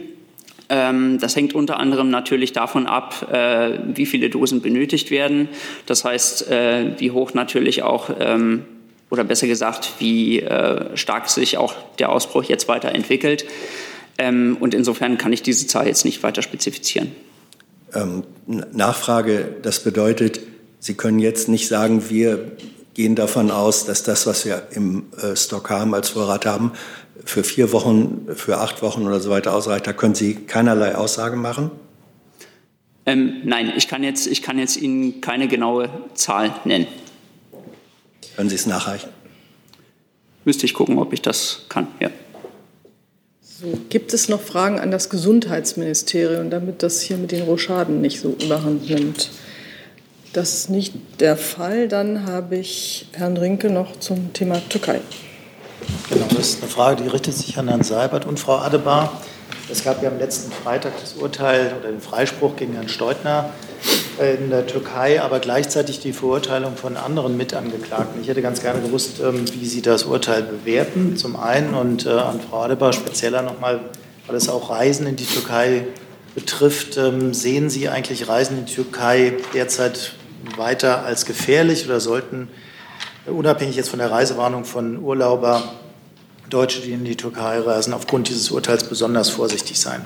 [0.70, 5.50] Ähm, das hängt unter anderem natürlich davon ab, äh, wie viele Dosen benötigt werden.
[5.88, 8.66] Das heißt, äh, wie hoch natürlich auch ähm,
[9.10, 13.46] oder besser gesagt, wie äh, stark sich auch der Ausbruch jetzt weiterentwickelt.
[14.20, 17.12] Ähm, und insofern kann ich diese Zahl jetzt nicht weiter spezifizieren.
[18.72, 20.42] Nachfrage, das bedeutet,
[20.80, 22.52] Sie können jetzt nicht sagen, wir
[22.94, 26.74] gehen davon aus, dass das, was wir im Stock haben, als Vorrat haben,
[27.26, 29.88] für vier Wochen, für acht Wochen oder so weiter ausreicht.
[29.88, 31.72] Da können Sie keinerlei Aussage machen?
[33.06, 36.88] Ähm, nein, ich kann, jetzt, ich kann jetzt Ihnen keine genaue Zahl nennen.
[38.36, 39.10] Können Sie es nachreichen?
[40.46, 42.10] Müsste ich gucken, ob ich das kann, ja.
[43.42, 48.22] So, gibt es noch Fragen an das Gesundheitsministerium, damit das hier mit den Rochaden nicht
[48.22, 49.32] so überhand nimmt?
[50.32, 51.88] Das ist nicht der Fall.
[51.88, 55.02] Dann habe ich Herrn Rinke noch zum Thema Türkei.
[56.10, 59.22] Genau, das ist eine Frage, die richtet sich an Herrn Seibert und Frau Adebar.
[59.70, 63.52] Es gab ja am letzten Freitag das Urteil oder den Freispruch gegen Herrn Steutner
[64.20, 68.24] in der Türkei, aber gleichzeitig die Verurteilung von anderen Mitangeklagten.
[68.24, 72.10] Ich hätte ganz gerne gewusst, ähm, wie Sie das Urteil bewerten, zum einen und äh,
[72.10, 73.80] an Frau Adebar spezieller nochmal,
[74.26, 75.86] weil es auch Reisen in die Türkei
[76.34, 76.98] betrifft.
[76.98, 80.14] Ähm, sehen Sie eigentlich Reisen in die Türkei derzeit
[80.58, 82.50] weiter als gefährlich oder sollten,
[83.28, 85.62] unabhängig jetzt von der Reisewarnung von Urlauber,
[86.50, 90.06] Deutsche, die in die Türkei reisen, aufgrund dieses Urteils besonders vorsichtig sein?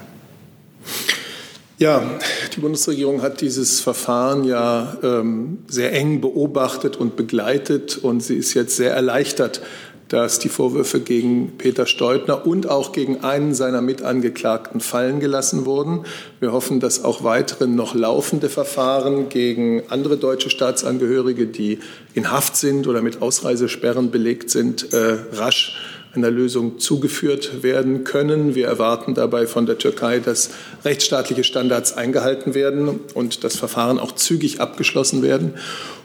[1.80, 2.20] Ja,
[2.56, 8.54] die Bundesregierung hat dieses Verfahren ja ähm, sehr eng beobachtet und begleitet und sie ist
[8.54, 9.62] jetzt sehr erleichtert,
[10.08, 16.06] dass die Vorwürfe gegen Peter Steutner und auch gegen einen seiner Mitangeklagten fallen gelassen wurden.
[16.40, 21.80] Wir hoffen, dass auch weitere noch laufende Verfahren gegen andere deutsche Staatsangehörige, die
[22.14, 25.76] in Haft sind oder mit Ausreisesperren belegt sind, äh, rasch
[26.16, 28.54] einer Lösung zugeführt werden können.
[28.54, 30.52] Wir erwarten dabei von der Türkei, dass
[30.86, 35.56] rechtsstaatliche Standards eingehalten werden und das Verfahren auch zügig abgeschlossen werden.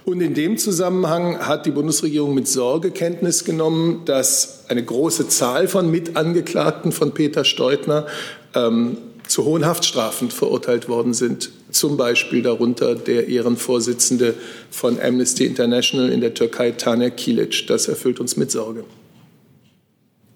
[0.04, 5.68] Und in dem Zusammenhang hat die Bundesregierung mit Sorge Kenntnis genommen, dass eine große Zahl
[5.68, 8.06] von Mitangeklagten von Peter Steutner
[8.54, 8.96] ähm,
[9.26, 11.50] zu hohen Haftstrafen verurteilt worden sind.
[11.70, 14.32] Zum Beispiel darunter der Ehrenvorsitzende
[14.70, 17.66] von Amnesty International in der Türkei, Taner Kilic.
[17.66, 18.84] Das erfüllt uns mit Sorge.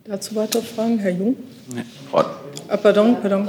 [0.04, 1.36] Dazu weitere Fragen, Herr Jung?
[1.72, 1.82] Nee.
[2.12, 3.48] Ah, pardon, pardon.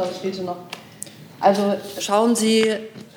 [1.40, 2.72] Also schauen Sie,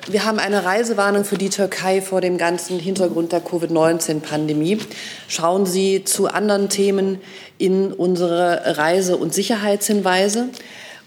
[0.07, 4.79] wir haben eine Reisewarnung für die Türkei vor dem ganzen Hintergrund der Covid-19-Pandemie.
[5.27, 7.21] Schauen Sie zu anderen Themen
[7.59, 10.49] in unsere Reise- und Sicherheitshinweise.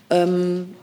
[0.09, 0.77] Ähm,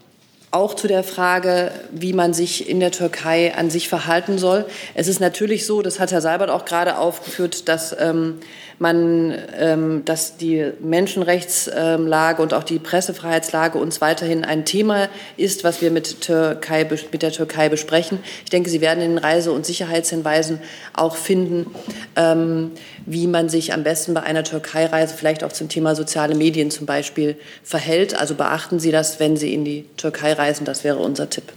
[0.51, 4.65] auch zu der Frage, wie man sich in der Türkei an sich verhalten soll.
[4.95, 8.39] Es ist natürlich so, das hat Herr Seibert auch gerade aufgeführt, dass ähm,
[8.79, 15.81] man, ähm, dass die Menschenrechtslage und auch die Pressefreiheitslage uns weiterhin ein Thema ist, was
[15.81, 18.19] wir mit, Türkei, mit der Türkei besprechen.
[18.43, 20.59] Ich denke, Sie werden in den Reise- und Sicherheitshinweisen
[20.93, 21.67] auch finden,
[22.15, 22.71] ähm,
[23.05, 26.85] wie man sich am besten bei einer Türkei-Reise vielleicht auch zum Thema soziale Medien zum
[26.85, 28.19] Beispiel verhält.
[28.19, 30.65] Also beachten Sie das, wenn Sie in die Türkei reisen.
[30.65, 31.51] Das wäre unser Tipp.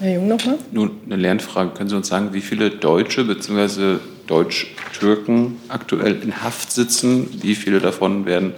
[0.00, 0.56] Herr Jung nochmal.
[0.72, 1.72] Nun, eine Lernfrage.
[1.72, 3.98] Können Sie uns sagen, wie viele Deutsche bzw.
[4.30, 7.28] Deutsch-Türken aktuell in Haft sitzen?
[7.42, 8.54] Wie viele davon werden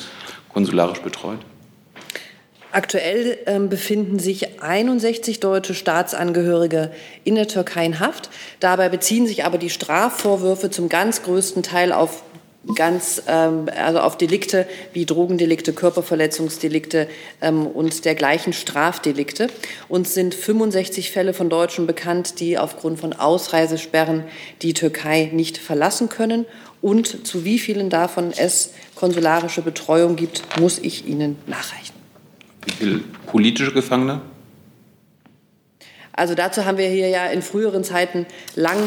[0.52, 1.38] konsularisch betreut?
[2.72, 6.90] Aktuell äh, befinden sich 61 deutsche Staatsangehörige
[7.24, 8.30] in der Türkei in Haft.
[8.60, 12.22] Dabei beziehen sich aber die Strafvorwürfe zum ganz größten Teil auf
[12.74, 17.08] ganz ähm, also auf Delikte wie Drogendelikte, Körperverletzungsdelikte
[17.40, 19.48] ähm, und dergleichen Strafdelikte.
[19.88, 24.24] Uns sind 65 Fälle von Deutschen bekannt, die aufgrund von Ausreisesperren
[24.62, 26.46] die Türkei nicht verlassen können.
[26.80, 31.94] Und zu wie vielen davon es konsularische Betreuung gibt, muss ich Ihnen nachreichen.
[32.64, 34.20] Wie viele politische Gefangene?
[36.12, 38.78] Also dazu haben wir hier ja in früheren Zeiten lang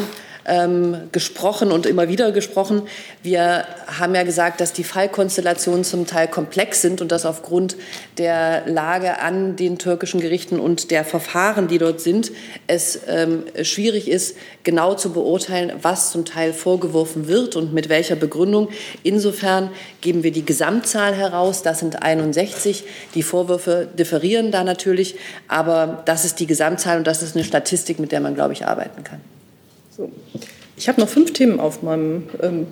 [0.46, 2.82] ähm, gesprochen und immer wieder gesprochen.
[3.22, 7.76] Wir haben ja gesagt, dass die Fallkonstellationen zum Teil komplex sind und dass aufgrund
[8.18, 12.32] der Lage an den türkischen Gerichten und der Verfahren, die dort sind,
[12.66, 18.16] es ähm, schwierig ist, genau zu beurteilen, was zum Teil vorgeworfen wird und mit welcher
[18.16, 18.68] Begründung.
[19.02, 19.70] Insofern
[20.00, 21.62] geben wir die Gesamtzahl heraus.
[21.62, 22.84] Das sind 61.
[23.14, 25.16] Die Vorwürfe differieren da natürlich,
[25.48, 28.66] aber das ist die Gesamtzahl und das ist eine Statistik, mit der man, glaube ich,
[28.66, 29.20] arbeiten kann.
[29.96, 30.12] So.
[30.76, 32.66] Ich habe noch fünf Themen auf meinem ähm,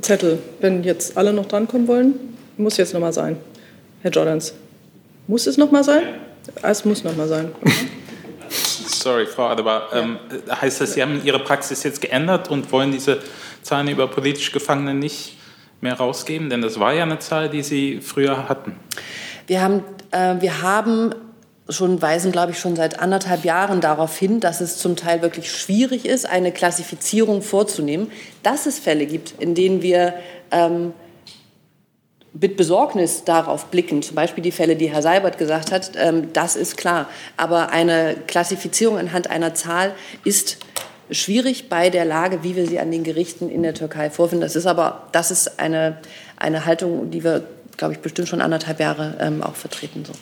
[0.00, 0.38] Zettel.
[0.60, 2.14] Wenn jetzt alle noch drankommen wollen,
[2.56, 3.36] muss jetzt noch mal sein.
[4.00, 4.54] Herr Jordans,
[5.26, 6.02] muss es noch mal sein?
[6.62, 7.50] Es muss noch mal sein.
[8.48, 9.88] Sorry, Frau Adebar.
[9.92, 10.18] Ähm,
[10.50, 13.18] heißt das, Sie haben Ihre Praxis jetzt geändert und wollen diese
[13.62, 15.36] Zahlen über politisch Gefangene nicht
[15.82, 16.48] mehr rausgeben?
[16.48, 18.76] Denn das war ja eine Zahl, die Sie früher hatten.
[19.46, 21.14] Wir haben, äh, wir haben
[21.68, 25.50] schon weisen, glaube ich, schon seit anderthalb Jahren darauf hin, dass es zum Teil wirklich
[25.50, 28.10] schwierig ist, eine Klassifizierung vorzunehmen,
[28.42, 30.14] dass es Fälle gibt, in denen wir
[30.52, 30.92] ähm,
[32.32, 36.54] mit Besorgnis darauf blicken, zum Beispiel die Fälle, die Herr Seibert gesagt hat, ähm, das
[36.54, 37.08] ist klar.
[37.36, 39.92] Aber eine Klassifizierung anhand einer Zahl
[40.24, 40.58] ist
[41.10, 44.42] schwierig bei der Lage, wie wir sie an den Gerichten in der Türkei vorfinden.
[44.42, 45.98] Das ist aber das ist eine,
[46.36, 47.44] eine Haltung, die wir,
[47.76, 50.04] glaube ich, bestimmt schon anderthalb Jahre ähm, auch vertreten.
[50.04, 50.12] So.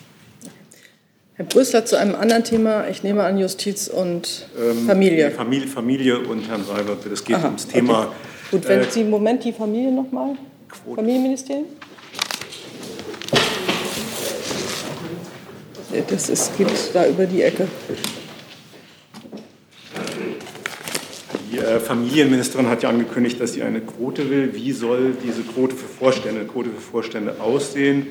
[1.37, 2.87] Herr Brüssler zu einem anderen Thema.
[2.89, 5.33] Ich nehme an Justiz und ähm, Familie.
[5.33, 5.67] Familie.
[5.67, 7.05] Familie und Herrn Seibert.
[7.07, 8.03] Es geht Aha, ums Thema.
[8.03, 8.11] Okay.
[8.53, 10.37] Gut, wenn äh, Sie im Moment die Familie nochmal.
[10.95, 11.67] Familienministerium?
[16.09, 17.67] Das ist, geht da über die Ecke.
[21.51, 24.55] Die äh, Familienministerin hat ja angekündigt, dass sie eine Quote will.
[24.55, 28.07] Wie soll diese Quote für Vorstände, Quote für Vorstände aussehen?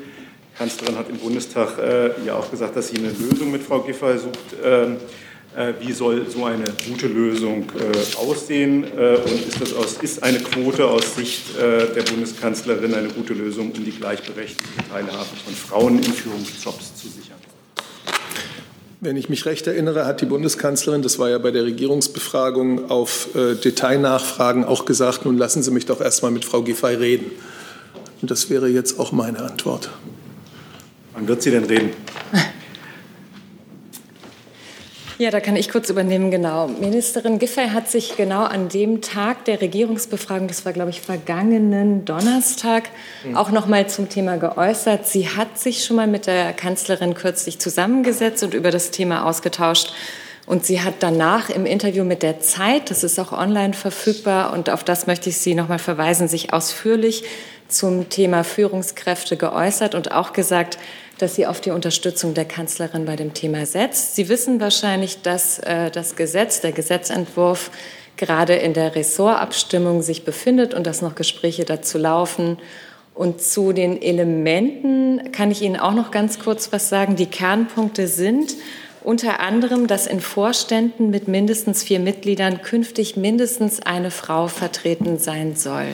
[0.57, 4.17] Kanzlerin hat im Bundestag äh, ja auch gesagt, dass sie eine Lösung mit Frau Giffey
[4.17, 4.39] sucht.
[4.63, 4.97] Ähm,
[5.55, 8.83] äh, wie soll so eine gute Lösung äh, aussehen?
[8.83, 13.33] Äh, und ist, das aus, ist eine Quote aus Sicht äh, der Bundeskanzlerin eine gute
[13.33, 17.37] Lösung, um die gleichberechtigte Teilhabe von Frauen in Führungsjobs zu sichern?
[18.99, 23.35] Wenn ich mich recht erinnere, hat die Bundeskanzlerin, das war ja bei der Regierungsbefragung, auf
[23.35, 27.31] äh, Detailnachfragen auch gesagt, nun lassen Sie mich doch erst mal mit Frau Giffey reden.
[28.21, 29.89] Und das wäre jetzt auch meine Antwort.
[31.13, 31.91] Wann wird sie denn reden?
[35.19, 36.67] Ja, da kann ich kurz übernehmen, genau.
[36.67, 42.03] Ministerin Giffey hat sich genau an dem Tag der Regierungsbefragung, das war, glaube ich, vergangenen
[42.03, 42.89] Donnerstag,
[43.23, 43.37] mhm.
[43.37, 45.07] auch noch mal zum Thema geäußert.
[45.07, 49.93] Sie hat sich schon mal mit der Kanzlerin kürzlich zusammengesetzt und über das Thema ausgetauscht.
[50.45, 54.69] Und sie hat danach im Interview mit der Zeit, das ist auch online verfügbar und
[54.69, 57.23] auf das möchte ich Sie noch mal verweisen, sich ausführlich
[57.69, 60.77] zum Thema Führungskräfte geäußert und auch gesagt,
[61.17, 64.15] dass sie auf die Unterstützung der Kanzlerin bei dem Thema setzt.
[64.15, 67.71] Sie wissen wahrscheinlich, dass äh, das Gesetz, der Gesetzentwurf
[68.17, 72.57] gerade in der Ressortabstimmung sich befindet und dass noch Gespräche dazu laufen.
[73.15, 77.15] Und zu den Elementen kann ich Ihnen auch noch ganz kurz was sagen.
[77.15, 78.55] Die Kernpunkte sind
[79.03, 85.55] unter anderem, dass in Vorständen mit mindestens vier Mitgliedern künftig mindestens eine Frau vertreten sein
[85.55, 85.87] soll.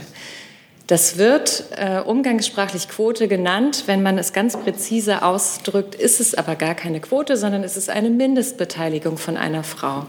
[0.89, 3.83] Das wird äh, umgangssprachlich Quote genannt.
[3.85, 7.91] Wenn man es ganz präzise ausdrückt, ist es aber gar keine Quote, sondern es ist
[7.91, 10.07] eine Mindestbeteiligung von einer Frau.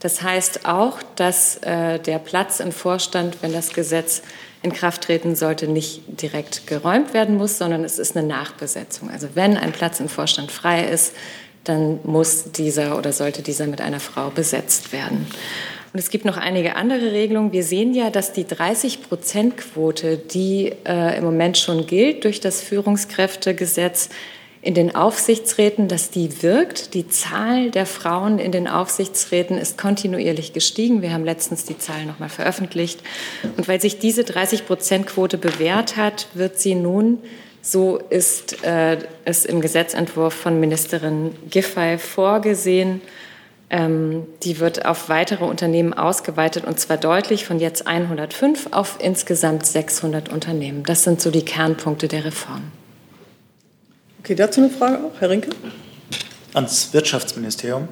[0.00, 4.22] Das heißt auch, dass äh, der Platz im Vorstand, wenn das Gesetz
[4.62, 9.10] in Kraft treten sollte, nicht direkt geräumt werden muss, sondern es ist eine Nachbesetzung.
[9.10, 11.12] Also wenn ein Platz im Vorstand frei ist,
[11.64, 15.26] dann muss dieser oder sollte dieser mit einer Frau besetzt werden.
[15.92, 17.52] Und es gibt noch einige andere Regelungen.
[17.52, 24.08] Wir sehen ja, dass die 30-Prozent-Quote, die äh, im Moment schon gilt durch das Führungskräftegesetz
[24.62, 26.94] in den Aufsichtsräten, dass die wirkt.
[26.94, 31.02] Die Zahl der Frauen in den Aufsichtsräten ist kontinuierlich gestiegen.
[31.02, 33.00] Wir haben letztens die Zahlen noch mal veröffentlicht.
[33.56, 37.18] Und weil sich diese 30-Prozent-Quote bewährt hat, wird sie nun
[37.64, 43.00] so ist äh, es im Gesetzentwurf von Ministerin Giffey vorgesehen,
[43.72, 50.28] die wird auf weitere Unternehmen ausgeweitet und zwar deutlich von jetzt 105 auf insgesamt 600
[50.28, 50.82] Unternehmen.
[50.82, 52.70] Das sind so die Kernpunkte der Reform.
[54.20, 55.50] Okay, dazu eine Frage auch, Herr Rinke?
[56.52, 57.88] Ans Wirtschaftsministerium.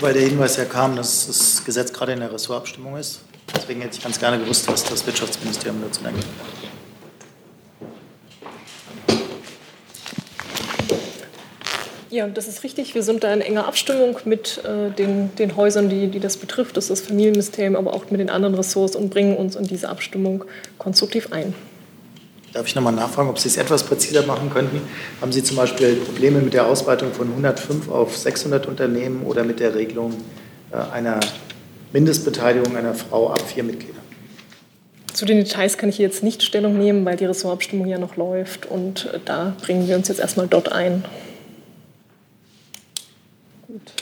[0.00, 3.20] Weil der Hinweis ja kam, dass das Gesetz gerade in der Ressortabstimmung ist.
[3.54, 6.24] Deswegen hätte ich ganz gerne gewusst, was das Wirtschaftsministerium dazu denkt.
[12.12, 12.94] Ja, das ist richtig.
[12.94, 16.76] Wir sind da in enger Abstimmung mit äh, den, den Häusern, die, die das betrifft.
[16.76, 19.88] Das ist das Familienministerium, aber auch mit den anderen Ressorts und bringen uns in diese
[19.88, 20.44] Abstimmung
[20.76, 21.54] konstruktiv ein.
[22.52, 24.82] Darf ich nochmal nachfragen, ob Sie es etwas präziser machen könnten?
[25.22, 29.58] Haben Sie zum Beispiel Probleme mit der Ausweitung von 105 auf 600 Unternehmen oder mit
[29.58, 30.12] der Regelung
[30.70, 31.18] äh, einer
[31.94, 34.02] Mindestbeteiligung einer Frau ab vier Mitgliedern?
[35.14, 38.66] Zu den Details kann ich jetzt nicht Stellung nehmen, weil die Ressortabstimmung ja noch läuft
[38.66, 41.04] und äh, da bringen wir uns jetzt erstmal dort ein.
[43.72, 43.92] Gut.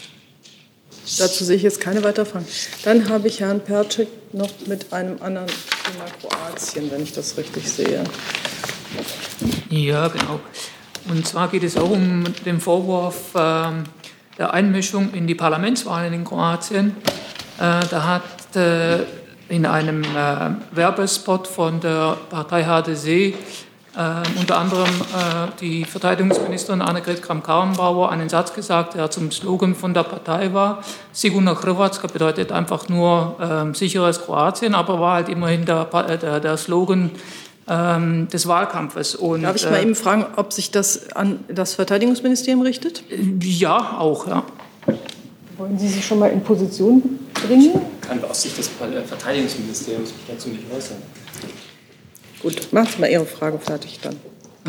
[1.19, 2.47] Dazu sehe ich jetzt keine weiteren Fragen.
[2.83, 7.71] Dann habe ich Herrn Percik noch mit einem anderen Thema Kroatien, wenn ich das richtig
[7.71, 8.03] sehe.
[9.69, 10.41] Ja, genau.
[11.09, 13.71] Und zwar geht es auch um den Vorwurf äh,
[14.39, 16.97] der Einmischung in die Parlamentswahlen in Kroatien.
[17.59, 19.05] Äh, da hat äh,
[19.49, 23.35] in einem äh, Werbespot von der Partei HDZ
[23.97, 29.95] äh, unter anderem äh, die Verteidigungsministerin Annegret Kramp-Karrenbauer einen Satz gesagt, der zum Slogan von
[29.95, 30.83] der Partei war.
[31.13, 36.39] Sigurna Hrvatska bedeutet einfach nur äh, sicheres Kroatien, aber war halt immerhin der, äh, der,
[36.39, 37.11] der Slogan
[37.69, 39.17] ähm, des Wahlkampfes.
[39.17, 43.03] Und, Darf ich mal äh, eben fragen, ob sich das an das Verteidigungsministerium richtet?
[43.43, 44.45] Ja, auch, ja.
[45.57, 47.81] Wollen Sie sich schon mal in Position bringen?
[48.01, 50.97] Ich kann aus Sicht des Verteidigungsministeriums mich dazu nicht äußern.
[52.43, 54.17] Gut, machen Sie mal Ihre Frage fertig, dann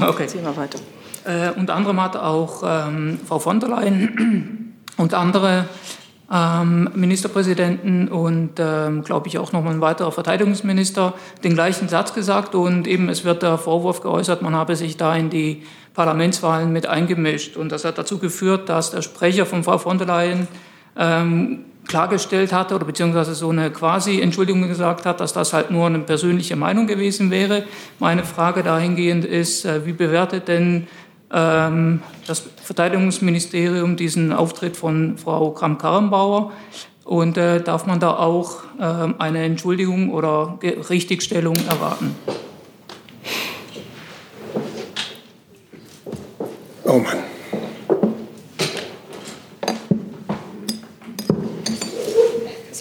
[0.02, 0.28] okay.
[0.28, 0.80] ziehen wir weiter.
[1.24, 5.66] Äh, unter anderem hat auch ähm, Frau von der Leyen und andere
[6.32, 11.14] ähm, Ministerpräsidenten und, ähm, glaube ich, auch nochmal ein weiterer Verteidigungsminister
[11.44, 12.56] den gleichen Satz gesagt.
[12.56, 15.64] Und eben es wird der Vorwurf geäußert, man habe sich da in die
[15.94, 17.58] Parlamentswahlen mit eingemischt.
[17.58, 20.48] Und das hat dazu geführt, dass der Sprecher von Frau von der Leyen
[20.98, 25.86] ähm, klargestellt hatte oder beziehungsweise so eine quasi Entschuldigung gesagt hat, dass das halt nur
[25.86, 27.64] eine persönliche Meinung gewesen wäre.
[28.00, 30.88] Meine Frage dahingehend ist, äh, wie bewertet denn
[31.34, 36.54] ähm, das Verteidigungsministerium diesen Auftritt von Frau Kramp-Karrenbauer?
[37.04, 42.16] Und äh, darf man da auch äh, eine Entschuldigung oder Richtigstellung erwarten?
[46.86, 47.31] Oh Mann.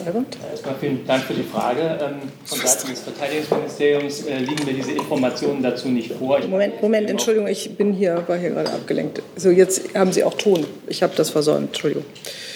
[0.04, 0.38] Seibert?
[0.50, 1.80] Erstmal vielen Dank für die Frage.
[2.00, 6.40] Ähm, von Seiten des Verteidigungsministeriums äh, liegen mir diese Informationen dazu nicht vor.
[6.46, 9.22] Moment, Moment, Entschuldigung, ich bin hier, war hier gerade abgelenkt.
[9.36, 10.66] So, jetzt haben Sie auch Ton.
[10.86, 12.04] Ich habe das versäumt, Entschuldigung.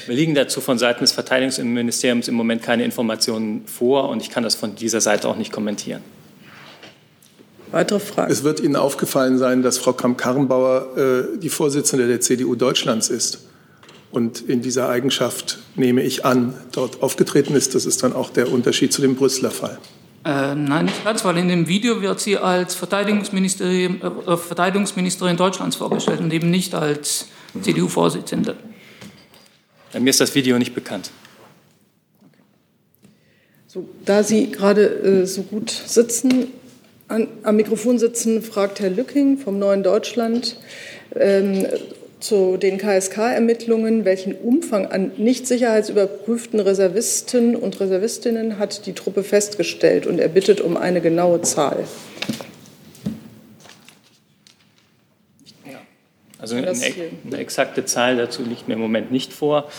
[0.09, 4.43] Mir liegen dazu von Seiten des Verteidigungsministeriums im Moment keine Informationen vor und ich kann
[4.43, 6.03] das von dieser Seite auch nicht kommentieren.
[7.71, 8.31] Weitere Fragen?
[8.31, 13.41] Es wird Ihnen aufgefallen sein, dass Frau Kramp-Karrenbauer äh, die Vorsitzende der CDU Deutschlands ist
[14.15, 17.75] und in dieser Eigenschaft nehme ich an, dort aufgetreten ist.
[17.75, 19.79] Das ist dann auch der Unterschied zu dem Brüsseler Fall.
[20.25, 25.77] Äh, nein, nicht ganz, weil in dem Video wird sie als Verteidigungsministerin, äh, Verteidigungsministerin Deutschlands
[25.77, 27.27] vorgestellt und eben nicht als
[27.61, 28.57] CDU-Vorsitzende.
[29.99, 31.11] Mir ist das Video nicht bekannt.
[33.67, 36.47] So, da Sie gerade äh, so gut sitzen,
[37.09, 40.57] an, am Mikrofon sitzen, fragt Herr Lücking vom Neuen Deutschland,
[41.17, 41.67] ähm,
[42.25, 50.07] zu den KSK-Ermittlungen, welchen Umfang an nicht sicherheitsüberprüften Reservisten und Reservistinnen hat die Truppe festgestellt?
[50.07, 51.85] Und er bittet um eine genaue Zahl.
[56.39, 59.71] Also eine, eine, exakte Zahl dazu liegt mir im Moment nicht vor.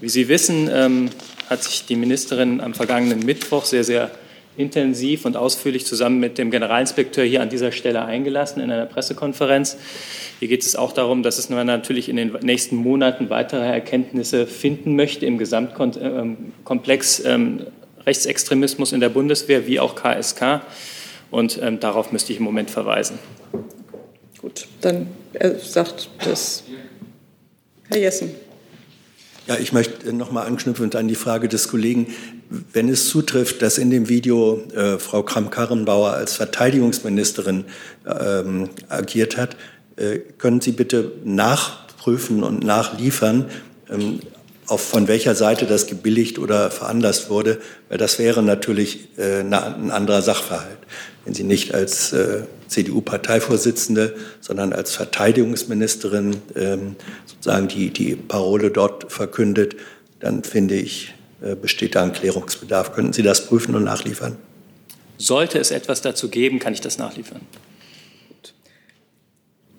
[0.00, 1.10] Wie Sie wissen, ähm,
[1.50, 4.10] hat sich die Ministerin am vergangenen Mittwoch sehr, sehr
[4.56, 9.76] intensiv und ausführlich zusammen mit dem Generalinspekteur hier an dieser Stelle eingelassen in einer Pressekonferenz.
[10.38, 14.96] Hier geht es auch darum, dass es natürlich in den nächsten Monaten weitere Erkenntnisse finden
[14.96, 17.66] möchte im Gesamtkomplex ähm,
[18.06, 20.60] Rechtsextremismus in der Bundeswehr wie auch KSK.
[21.30, 23.18] Und ähm, darauf müsste ich im Moment verweisen.
[24.40, 26.64] Gut, dann er sagt das
[27.88, 28.30] Herr Jessen.
[29.46, 32.06] Ja, ich möchte noch mal anknüpfen an die Frage des Kollegen.
[32.72, 37.64] Wenn es zutrifft, dass in dem Video äh, Frau Kramp-Karrenbauer als Verteidigungsministerin
[38.06, 39.56] ähm, agiert hat,
[39.96, 43.46] äh, können Sie bitte nachprüfen und nachliefern,
[43.90, 44.20] ähm,
[44.66, 49.52] auf von welcher Seite das gebilligt oder veranlasst wurde, weil das wäre natürlich äh, ein
[49.52, 50.78] anderer Sachverhalt.
[51.24, 59.12] Wenn sie nicht als äh, CDU-Parteivorsitzende, sondern als Verteidigungsministerin ähm, sozusagen die, die Parole dort
[59.12, 59.76] verkündet,
[60.20, 61.14] dann finde ich,
[61.60, 62.92] besteht da ein Klärungsbedarf.
[62.92, 64.36] Könnten Sie das prüfen und nachliefern?
[65.18, 67.40] Sollte es etwas dazu geben, kann ich das nachliefern.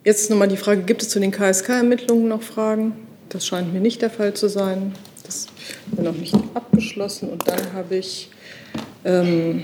[0.03, 2.93] Jetzt nochmal die Frage, gibt es zu den KSK-Ermittlungen noch Fragen?
[3.29, 4.93] Das scheint mir nicht der Fall zu sein.
[5.25, 5.49] Das ist
[5.99, 7.29] noch nicht abgeschlossen.
[7.29, 8.29] Und dann habe ich,
[9.03, 9.63] ähm,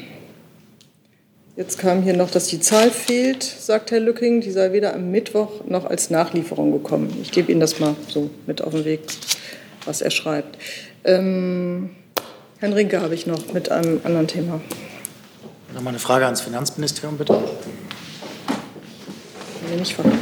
[1.56, 4.42] jetzt kam hier noch, dass die Zahl fehlt, sagt Herr Lücking.
[4.42, 7.16] Die sei weder am Mittwoch noch als Nachlieferung gekommen.
[7.22, 9.02] Ich gebe Ihnen das mal so mit auf den Weg,
[9.86, 10.58] was er schreibt.
[11.04, 11.92] Ähm,
[12.60, 14.62] Herrn Rinke habe ich noch mit einem anderen Thema.
[15.74, 17.34] Nochmal eine Frage ans Finanzministerium, bitte
[19.70, 20.20] mir nicht verraten.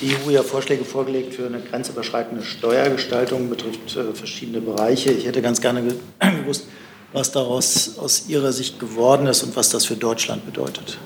[0.00, 5.10] die EU ja Vorschläge vorgelegt für eine grenzüberschreitende Steuergestaltung, betrifft äh, verschiedene Bereiche.
[5.10, 5.82] Ich hätte ganz gerne
[6.20, 6.66] gewusst,
[7.12, 10.98] was daraus aus Ihrer Sicht geworden ist und was das für Deutschland bedeutet.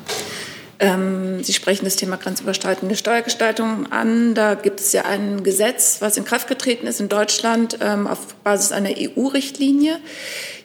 [0.80, 4.34] Ähm, Sie sprechen das Thema grenzüberschreitende Steuergestaltung an.
[4.34, 8.34] Da gibt es ja ein Gesetz, was in Kraft getreten ist in Deutschland ähm, auf
[8.44, 9.98] Basis einer EU-Richtlinie.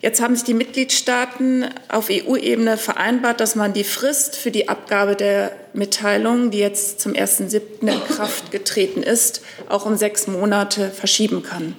[0.02, 5.16] Jetzt haben sich die Mitgliedstaaten auf EU-Ebene vereinbart, dass man die Frist für die Abgabe
[5.16, 7.62] der Mitteilung, die jetzt zum 1.7.
[7.82, 11.76] in Kraft getreten ist, auch um sechs Monate verschieben kann.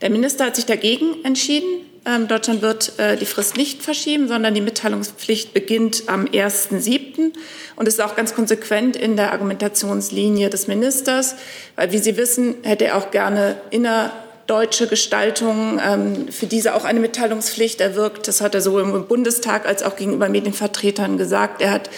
[0.00, 1.87] Der Minister hat sich dagegen entschieden.
[2.08, 7.32] Ähm, Deutschland wird äh, die Frist nicht verschieben, sondern die Mitteilungspflicht beginnt am 1.7.
[7.76, 11.34] und ist auch ganz konsequent in der Argumentationslinie des Ministers,
[11.76, 17.00] weil, wie Sie wissen, hätte er auch gerne innerdeutsche Gestaltung, ähm, für diese auch eine
[17.00, 18.26] Mitteilungspflicht erwirkt.
[18.26, 21.60] Das hat er sowohl im Bundestag als auch gegenüber Medienvertretern gesagt.
[21.60, 21.90] Er hat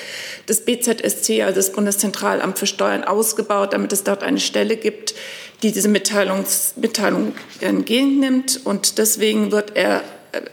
[0.46, 5.14] das BZSC, also das Bundeszentralamt für Steuern, ausgebaut, damit es dort eine Stelle gibt,
[5.62, 8.60] die diese Mitteilungs Mitteilung entgegennimmt.
[8.64, 10.02] Und deswegen wird er,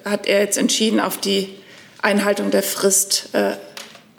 [0.05, 1.49] hat er jetzt entschieden, auf die
[2.01, 3.53] Einhaltung der Frist äh,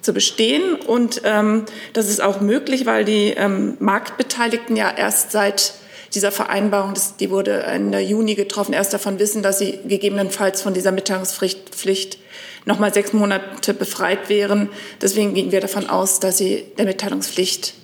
[0.00, 0.74] zu bestehen.
[0.74, 5.74] Und ähm, das ist auch möglich, weil die ähm, Marktbeteiligten ja erst seit
[6.14, 10.72] dieser Vereinbarung, das, die wurde Ende Juni getroffen, erst davon wissen, dass sie gegebenenfalls von
[10.72, 12.18] dieser Mitteilungspflicht
[12.64, 14.70] noch mal sechs Monate befreit wären.
[15.02, 17.74] Deswegen gehen wir davon aus, dass sie der Mitteilungspflicht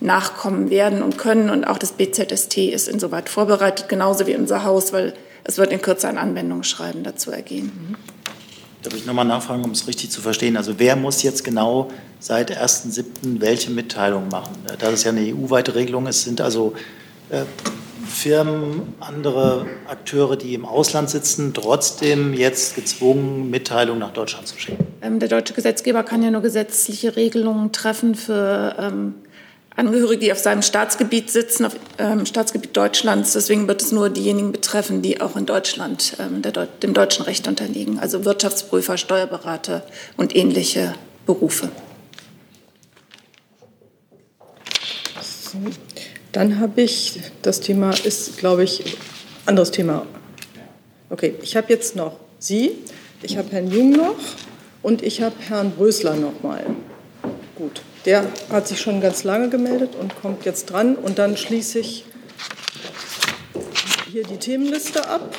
[0.00, 1.50] nachkommen werden und können.
[1.50, 5.80] Und auch das BZST ist insoweit vorbereitet, genauso wie unser Haus, weil es wird in
[5.80, 7.96] Kürze ein Anwendungsschreiben dazu ergehen.
[8.82, 10.56] Darf ich nochmal nachfragen, um es richtig zu verstehen?
[10.56, 11.88] Also wer muss jetzt genau
[12.20, 13.40] seit 1.7.
[13.40, 14.54] welche Mitteilung machen?
[14.78, 16.74] Da es ja eine EU-weite Regelung ist, sind also
[17.30, 17.42] äh,
[18.08, 24.86] Firmen, andere Akteure, die im Ausland sitzen, trotzdem jetzt gezwungen, Mitteilungen nach Deutschland zu schicken?
[25.02, 29.14] Ähm, der deutsche Gesetzgeber kann ja nur gesetzliche Regelungen treffen für ähm,
[29.78, 33.34] Angehörige, die auf seinem Staatsgebiet sitzen, auf ähm, Staatsgebiet Deutschlands.
[33.34, 37.46] Deswegen wird es nur diejenigen betreffen, die auch in Deutschland ähm, der, dem deutschen Recht
[37.46, 39.84] unterliegen, also Wirtschaftsprüfer, Steuerberater
[40.16, 41.68] und ähnliche Berufe.
[45.22, 45.58] So.
[46.32, 48.96] Dann habe ich, das Thema ist, glaube ich,
[49.46, 50.06] anderes Thema.
[51.08, 52.72] Okay, ich habe jetzt noch Sie,
[53.22, 54.16] ich habe Herrn Jung noch
[54.82, 56.66] und ich habe Herrn Brösler noch mal.
[57.54, 57.80] Gut.
[58.04, 60.96] Der hat sich schon ganz lange gemeldet und kommt jetzt dran.
[60.96, 62.04] Und dann schließe ich
[64.10, 65.34] hier die Themenliste ab.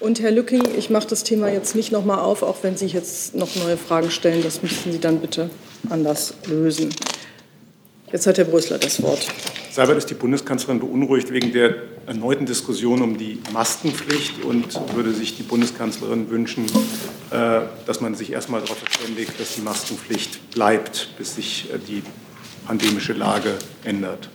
[0.00, 2.86] Und Herr Lücking, ich mache das Thema jetzt nicht noch mal auf, auch wenn Sie
[2.86, 4.42] jetzt noch neue Fragen stellen.
[4.42, 5.48] Das müssten Sie dann bitte
[5.88, 6.94] anders lösen.
[8.14, 9.26] Jetzt hat Herr Brüssler das Wort.
[9.72, 11.74] Seibert ist die Bundeskanzlerin beunruhigt wegen der
[12.06, 16.66] erneuten Diskussion um die Maskenpflicht und würde sich die Bundeskanzlerin wünschen,
[17.32, 22.04] äh, dass man sich erstmal darauf verständigt, dass die Maskenpflicht bleibt, bis sich äh, die
[22.68, 23.50] pandemische Lage
[23.82, 24.28] ändert.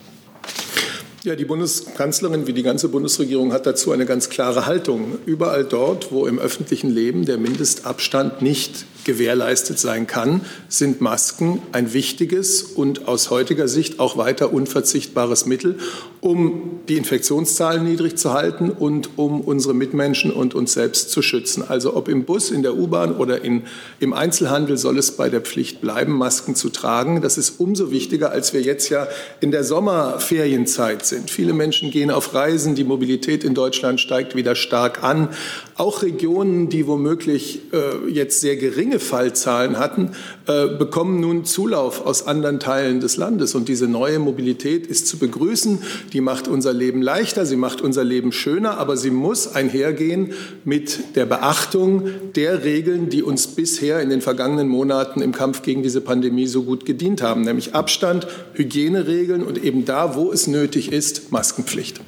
[1.25, 5.17] Ja, die Bundeskanzlerin wie die ganze Bundesregierung hat dazu eine ganz klare Haltung.
[5.25, 11.93] Überall dort, wo im öffentlichen Leben der Mindestabstand nicht gewährleistet sein kann, sind Masken ein
[11.93, 15.77] wichtiges und aus heutiger Sicht auch weiter unverzichtbares Mittel,
[16.21, 21.63] um die Infektionszahlen niedrig zu halten und um unsere Mitmenschen und uns selbst zu schützen.
[21.67, 23.63] Also ob im Bus, in der U-Bahn oder in,
[23.99, 27.21] im Einzelhandel soll es bei der Pflicht bleiben, Masken zu tragen.
[27.21, 29.07] Das ist umso wichtiger, als wir jetzt ja
[29.39, 31.29] in der Sommerferienzeit sind.
[31.29, 35.29] Viele Menschen gehen auf Reisen, die Mobilität in Deutschland steigt wieder stark an.
[35.75, 40.11] Auch Regionen, die womöglich äh, jetzt sehr geringe Fallzahlen hatten,
[40.47, 43.55] äh, bekommen nun Zulauf aus anderen Teilen des Landes.
[43.55, 45.79] Und diese neue Mobilität ist zu begrüßen.
[46.13, 50.33] Die macht unser Leben leichter, sie macht unser Leben schöner, aber sie muss einhergehen
[50.63, 55.83] mit der Beachtung der Regeln, die uns bisher in den vergangenen Monaten im Kampf gegen
[55.83, 60.91] diese Pandemie so gut gedient haben, nämlich Abstand, Hygieneregeln und eben da, wo es nötig
[60.91, 60.98] ist,
[61.31, 62.01] Maskenpflicht.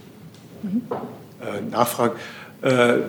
[0.64, 0.82] Mhm.
[1.42, 2.16] Äh, Nachfrage.
[2.62, 3.00] Äh,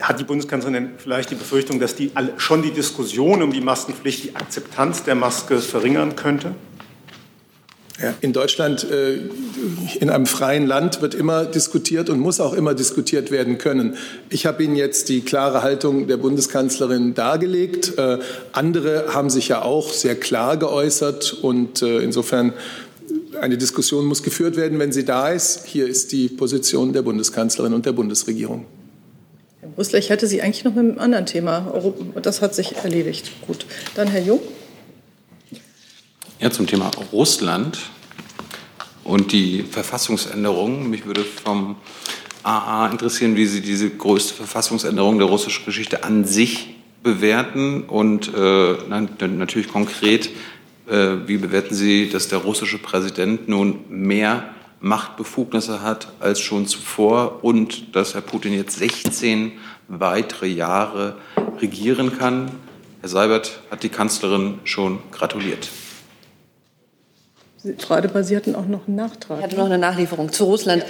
[0.00, 4.36] hat die Bundeskanzlerin vielleicht die Befürchtung, dass die, schon die Diskussion um die Maskenpflicht die
[4.36, 6.54] Akzeptanz der Maske verringern könnte?
[8.02, 9.18] Ja, in Deutschland, äh,
[10.00, 13.96] in einem freien Land, wird immer diskutiert und muss auch immer diskutiert werden können.
[14.30, 17.98] Ich habe Ihnen jetzt die klare Haltung der Bundeskanzlerin dargelegt.
[17.98, 18.18] Äh,
[18.52, 22.54] andere haben sich ja auch sehr klar geäußert und insofern
[23.40, 25.66] eine Diskussion muss geführt werden, wenn sie da ist.
[25.66, 28.66] Hier ist die Position der Bundeskanzlerin und der Bundesregierung.
[29.60, 31.72] Herr Brüssler, ich hätte Sie eigentlich noch mit einem anderen Thema.
[32.20, 33.30] Das hat sich erledigt.
[33.46, 33.66] Gut.
[33.94, 34.40] Dann Herr Jung.
[36.40, 37.78] Ja, zum Thema Russland
[39.04, 40.90] und die Verfassungsänderung.
[40.90, 41.76] Mich würde vom
[42.42, 48.74] AA interessieren, wie Sie diese größte Verfassungsänderung der russischen Geschichte an sich bewerten und äh,
[48.88, 50.30] natürlich konkret,
[50.86, 54.44] wie bewerten Sie, dass der russische Präsident nun mehr
[54.80, 59.52] Machtbefugnisse hat als schon zuvor und dass Herr Putin jetzt 16
[59.86, 61.16] weitere Jahre
[61.60, 62.50] regieren kann.
[63.00, 65.68] Herr Seibert hat die Kanzlerin schon gratuliert.
[67.78, 69.38] Frau Adebar, Sie hatten auch noch einen Nachtrag.
[69.38, 70.84] Ich hatte noch eine Nachlieferung zu Russland.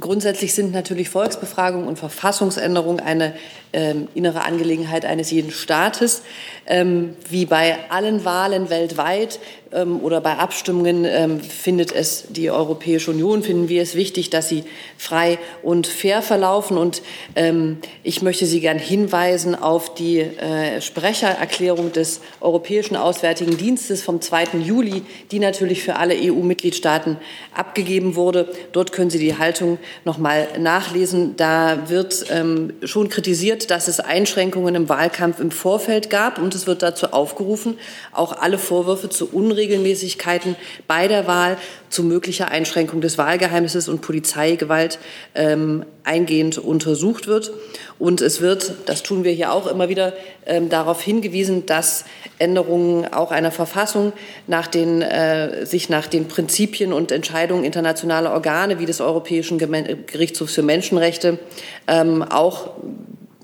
[0.00, 3.34] Grundsätzlich sind natürlich Volksbefragungen und Verfassungsänderung eine
[3.72, 6.22] ähm, innere Angelegenheit eines jeden Staates.
[6.66, 9.38] Ähm, wie bei allen Wahlen weltweit
[9.82, 14.64] oder bei Abstimmungen ähm, findet es die Europäische Union, finden wir es wichtig, dass sie
[14.96, 16.78] frei und fair verlaufen.
[16.78, 17.02] Und
[17.34, 24.20] ähm, ich möchte Sie gern hinweisen auf die äh, Sprechererklärung des Europäischen Auswärtigen Dienstes vom
[24.20, 24.58] 2.
[24.62, 27.16] Juli, die natürlich für alle EU-Mitgliedstaaten
[27.54, 28.48] abgegeben wurde.
[28.72, 31.36] Dort können Sie die Haltung noch mal nachlesen.
[31.36, 36.66] Da wird ähm, schon kritisiert, dass es Einschränkungen im Wahlkampf im Vorfeld gab und es
[36.66, 37.78] wird dazu aufgerufen,
[38.12, 39.28] auch alle Vorwürfe zu
[39.64, 40.56] Unregelmäßigkeiten
[40.86, 41.56] bei der Wahl,
[41.88, 44.98] zu möglicher Einschränkung des Wahlgeheimnisses und Polizeigewalt
[45.34, 47.52] ähm, eingehend untersucht wird.
[47.98, 50.12] Und es wird, das tun wir hier auch immer wieder,
[50.44, 52.04] ähm, darauf hingewiesen, dass
[52.38, 54.12] Änderungen auch einer Verfassung
[54.46, 60.54] nach den, äh, sich nach den Prinzipien und Entscheidungen internationaler Organe wie des Europäischen Gerichtshofs
[60.54, 61.38] für Menschenrechte
[61.86, 62.72] ähm, auch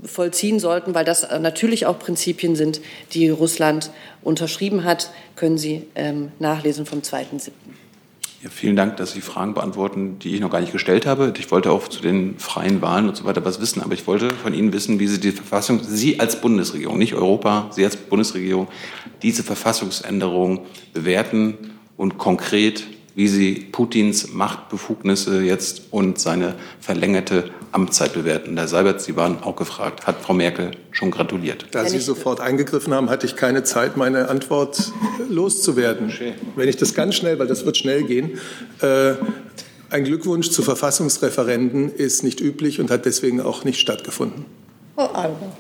[0.05, 2.81] vollziehen sollten, weil das natürlich auch Prinzipien sind,
[3.13, 3.91] die Russland
[4.23, 7.51] unterschrieben hat, können Sie ähm, nachlesen vom 2.7.
[8.43, 11.35] Ja, vielen Dank, dass Sie Fragen beantworten, die ich noch gar nicht gestellt habe.
[11.39, 14.31] Ich wollte auch zu den freien Wahlen und so weiter was wissen, aber ich wollte
[14.31, 18.69] von Ihnen wissen, wie Sie die Verfassung, Sie als Bundesregierung, nicht Europa, Sie als Bundesregierung,
[19.23, 20.65] diese Verfassungsänderung
[20.95, 22.85] bewerten und konkret
[23.21, 28.57] wie Sie Putins Machtbefugnisse jetzt und seine verlängerte Amtszeit bewerten.
[28.57, 30.07] Herr Seibert, Sie waren auch gefragt.
[30.07, 31.67] Hat Frau Merkel schon gratuliert?
[31.73, 34.91] Da Sie sofort eingegriffen haben, hatte ich keine Zeit, meine Antwort
[35.29, 36.11] loszuwerden.
[36.57, 38.41] Wenn ich das ganz schnell, weil das wird schnell gehen,
[38.81, 39.13] äh,
[39.91, 44.47] ein Glückwunsch zu Verfassungsreferenden ist nicht üblich und hat deswegen auch nicht stattgefunden.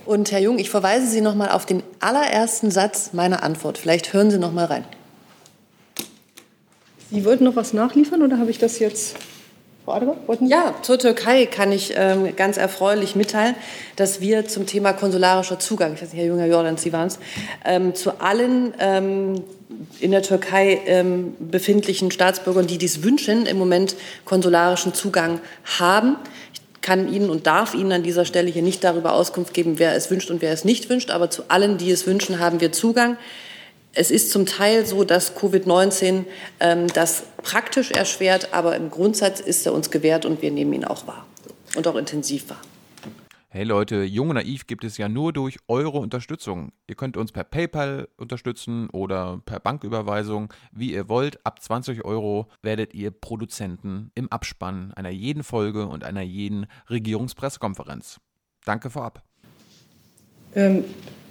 [0.06, 3.76] Und Herr Jung, ich verweise Sie noch mal auf den allerersten Satz meiner Antwort.
[3.76, 4.86] Vielleicht hören Sie noch mal rein.
[7.10, 9.16] Sie wollten noch was nachliefern oder habe ich das jetzt?
[9.84, 10.16] Frau Adebar?
[10.40, 13.54] Ja, zur Türkei kann ich ähm, ganz erfreulich mitteilen,
[13.96, 17.18] dass wir zum Thema konsularischer Zugang, ich weiß nicht, Herr Junger Jordan, Sie waren es,
[17.64, 19.42] ähm, zu allen ähm,
[19.98, 25.40] in der Türkei ähm, befindlichen Staatsbürgern, die dies wünschen, im Moment konsularischen Zugang
[25.78, 26.16] haben.
[26.52, 29.96] Ich kann Ihnen und darf Ihnen an dieser Stelle hier nicht darüber Auskunft geben, wer
[29.96, 32.70] es wünscht und wer es nicht wünscht, aber zu allen, die es wünschen, haben wir
[32.70, 33.16] Zugang.
[33.92, 36.24] Es ist zum Teil so, dass Covid-19
[36.60, 40.84] ähm, das praktisch erschwert, aber im Grundsatz ist er uns gewährt und wir nehmen ihn
[40.84, 41.26] auch wahr
[41.74, 42.60] und auch intensiv wahr.
[43.48, 46.70] Hey Leute, Jung und Naiv gibt es ja nur durch eure Unterstützung.
[46.86, 51.44] Ihr könnt uns per PayPal unterstützen oder per Banküberweisung, wie ihr wollt.
[51.44, 58.20] Ab 20 Euro werdet ihr Produzenten im Abspann einer jeden Folge und einer jeden Regierungspressekonferenz.
[58.64, 59.24] Danke vorab.
[60.55, 60.85] Ähm,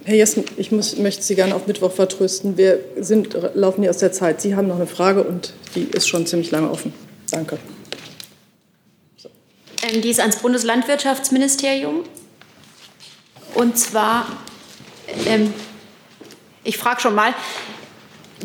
[0.04, 2.56] Herr Jessen, ich muss, möchte Sie gerne auf Mittwoch vertrösten.
[2.56, 4.40] Wir sind, laufen hier aus der Zeit.
[4.40, 6.94] Sie haben noch eine Frage und die ist schon ziemlich lange offen.
[7.30, 7.58] Danke.
[9.82, 12.04] Ähm, die ist ans Bundeslandwirtschaftsministerium.
[13.54, 14.26] Und zwar,
[15.26, 15.52] ähm,
[16.64, 17.34] ich frage schon mal,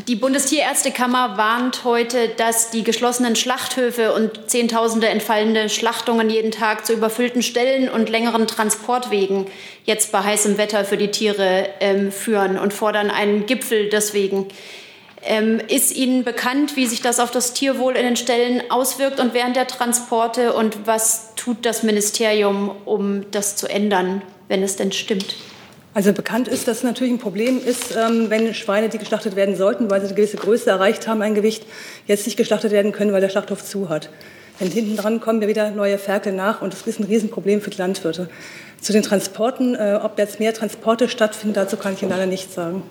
[0.07, 6.93] die Bundestierärztekammer warnt heute, dass die geschlossenen Schlachthöfe und Zehntausende entfallende Schlachtungen jeden Tag zu
[6.93, 9.47] überfüllten Stellen und längeren Transportwegen
[9.85, 14.47] jetzt bei heißem Wetter für die Tiere ähm, führen und fordern einen Gipfel deswegen.
[15.23, 19.33] Ähm, ist Ihnen bekannt, wie sich das auf das Tierwohl in den Stellen auswirkt und
[19.33, 20.53] während der Transporte?
[20.53, 25.35] Und was tut das Ministerium, um das zu ändern, wenn es denn stimmt?
[25.95, 29.55] Also bekannt ist, dass es natürlich ein Problem ist, ähm, wenn Schweine, die geschlachtet werden
[29.55, 31.65] sollten, weil sie eine gewisse Größe erreicht haben, ein Gewicht,
[32.05, 34.09] jetzt nicht geschlachtet werden können, weil der Schlachthof zu hat.
[34.59, 37.69] Denn hinten dran kommen ja wieder neue Ferkel nach und das ist ein Riesenproblem für
[37.69, 38.29] die Landwirte.
[38.81, 42.53] Zu den Transporten, äh, ob jetzt mehr Transporte stattfinden, dazu kann ich Ihnen leider nichts
[42.53, 42.83] sagen.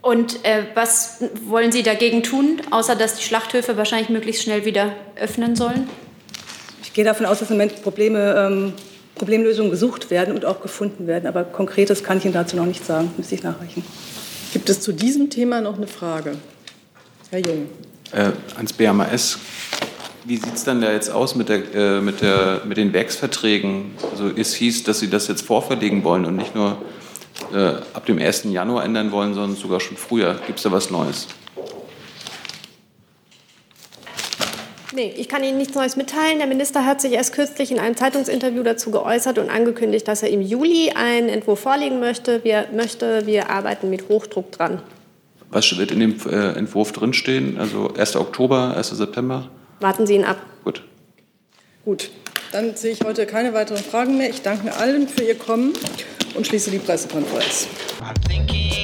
[0.00, 4.92] Und äh, was wollen Sie dagegen tun, außer dass die Schlachthöfe wahrscheinlich möglichst schnell wieder
[5.20, 5.88] öffnen sollen?
[6.84, 8.72] Ich gehe davon aus, dass im Moment Probleme ähm,
[9.14, 11.26] Problemlösungen gesucht werden und auch gefunden werden.
[11.26, 13.84] Aber Konkretes kann ich Ihnen dazu noch nicht sagen, müsste ich nachreichen.
[14.52, 16.36] Gibt es zu diesem Thema noch eine Frage?
[17.30, 17.68] Herr Jung.
[18.12, 19.38] Äh, ans BMAS.
[20.24, 23.92] Wie sieht es dann da jetzt aus mit, der, äh, mit, der, mit den Werksverträgen?
[24.10, 26.78] Also es hieß, dass Sie das jetzt vorverlegen wollen und nicht nur
[27.52, 28.44] äh, ab dem 1.
[28.44, 30.40] Januar ändern wollen, sondern sogar schon früher.
[30.46, 31.26] Gibt es da was Neues?
[34.94, 36.38] Nee, ich kann Ihnen nichts Neues mitteilen.
[36.38, 40.30] Der Minister hat sich erst kürzlich in einem Zeitungsinterview dazu geäußert und angekündigt, dass er
[40.30, 42.44] im Juli einen Entwurf vorlegen möchte.
[42.44, 44.80] Wir, möchte, wir arbeiten mit Hochdruck dran.
[45.50, 47.58] Was wird in dem äh, Entwurf drinstehen?
[47.58, 48.14] Also 1.
[48.16, 48.90] Oktober, 1.
[48.90, 49.48] September?
[49.80, 50.38] Warten Sie ihn ab.
[50.62, 50.82] Gut.
[51.84, 52.10] Gut,
[52.52, 54.30] dann sehe ich heute keine weiteren Fragen mehr.
[54.30, 55.72] Ich danke allen für Ihr Kommen
[56.34, 57.66] und schließe die Pressekonferenz.
[58.00, 58.83] I'm thinking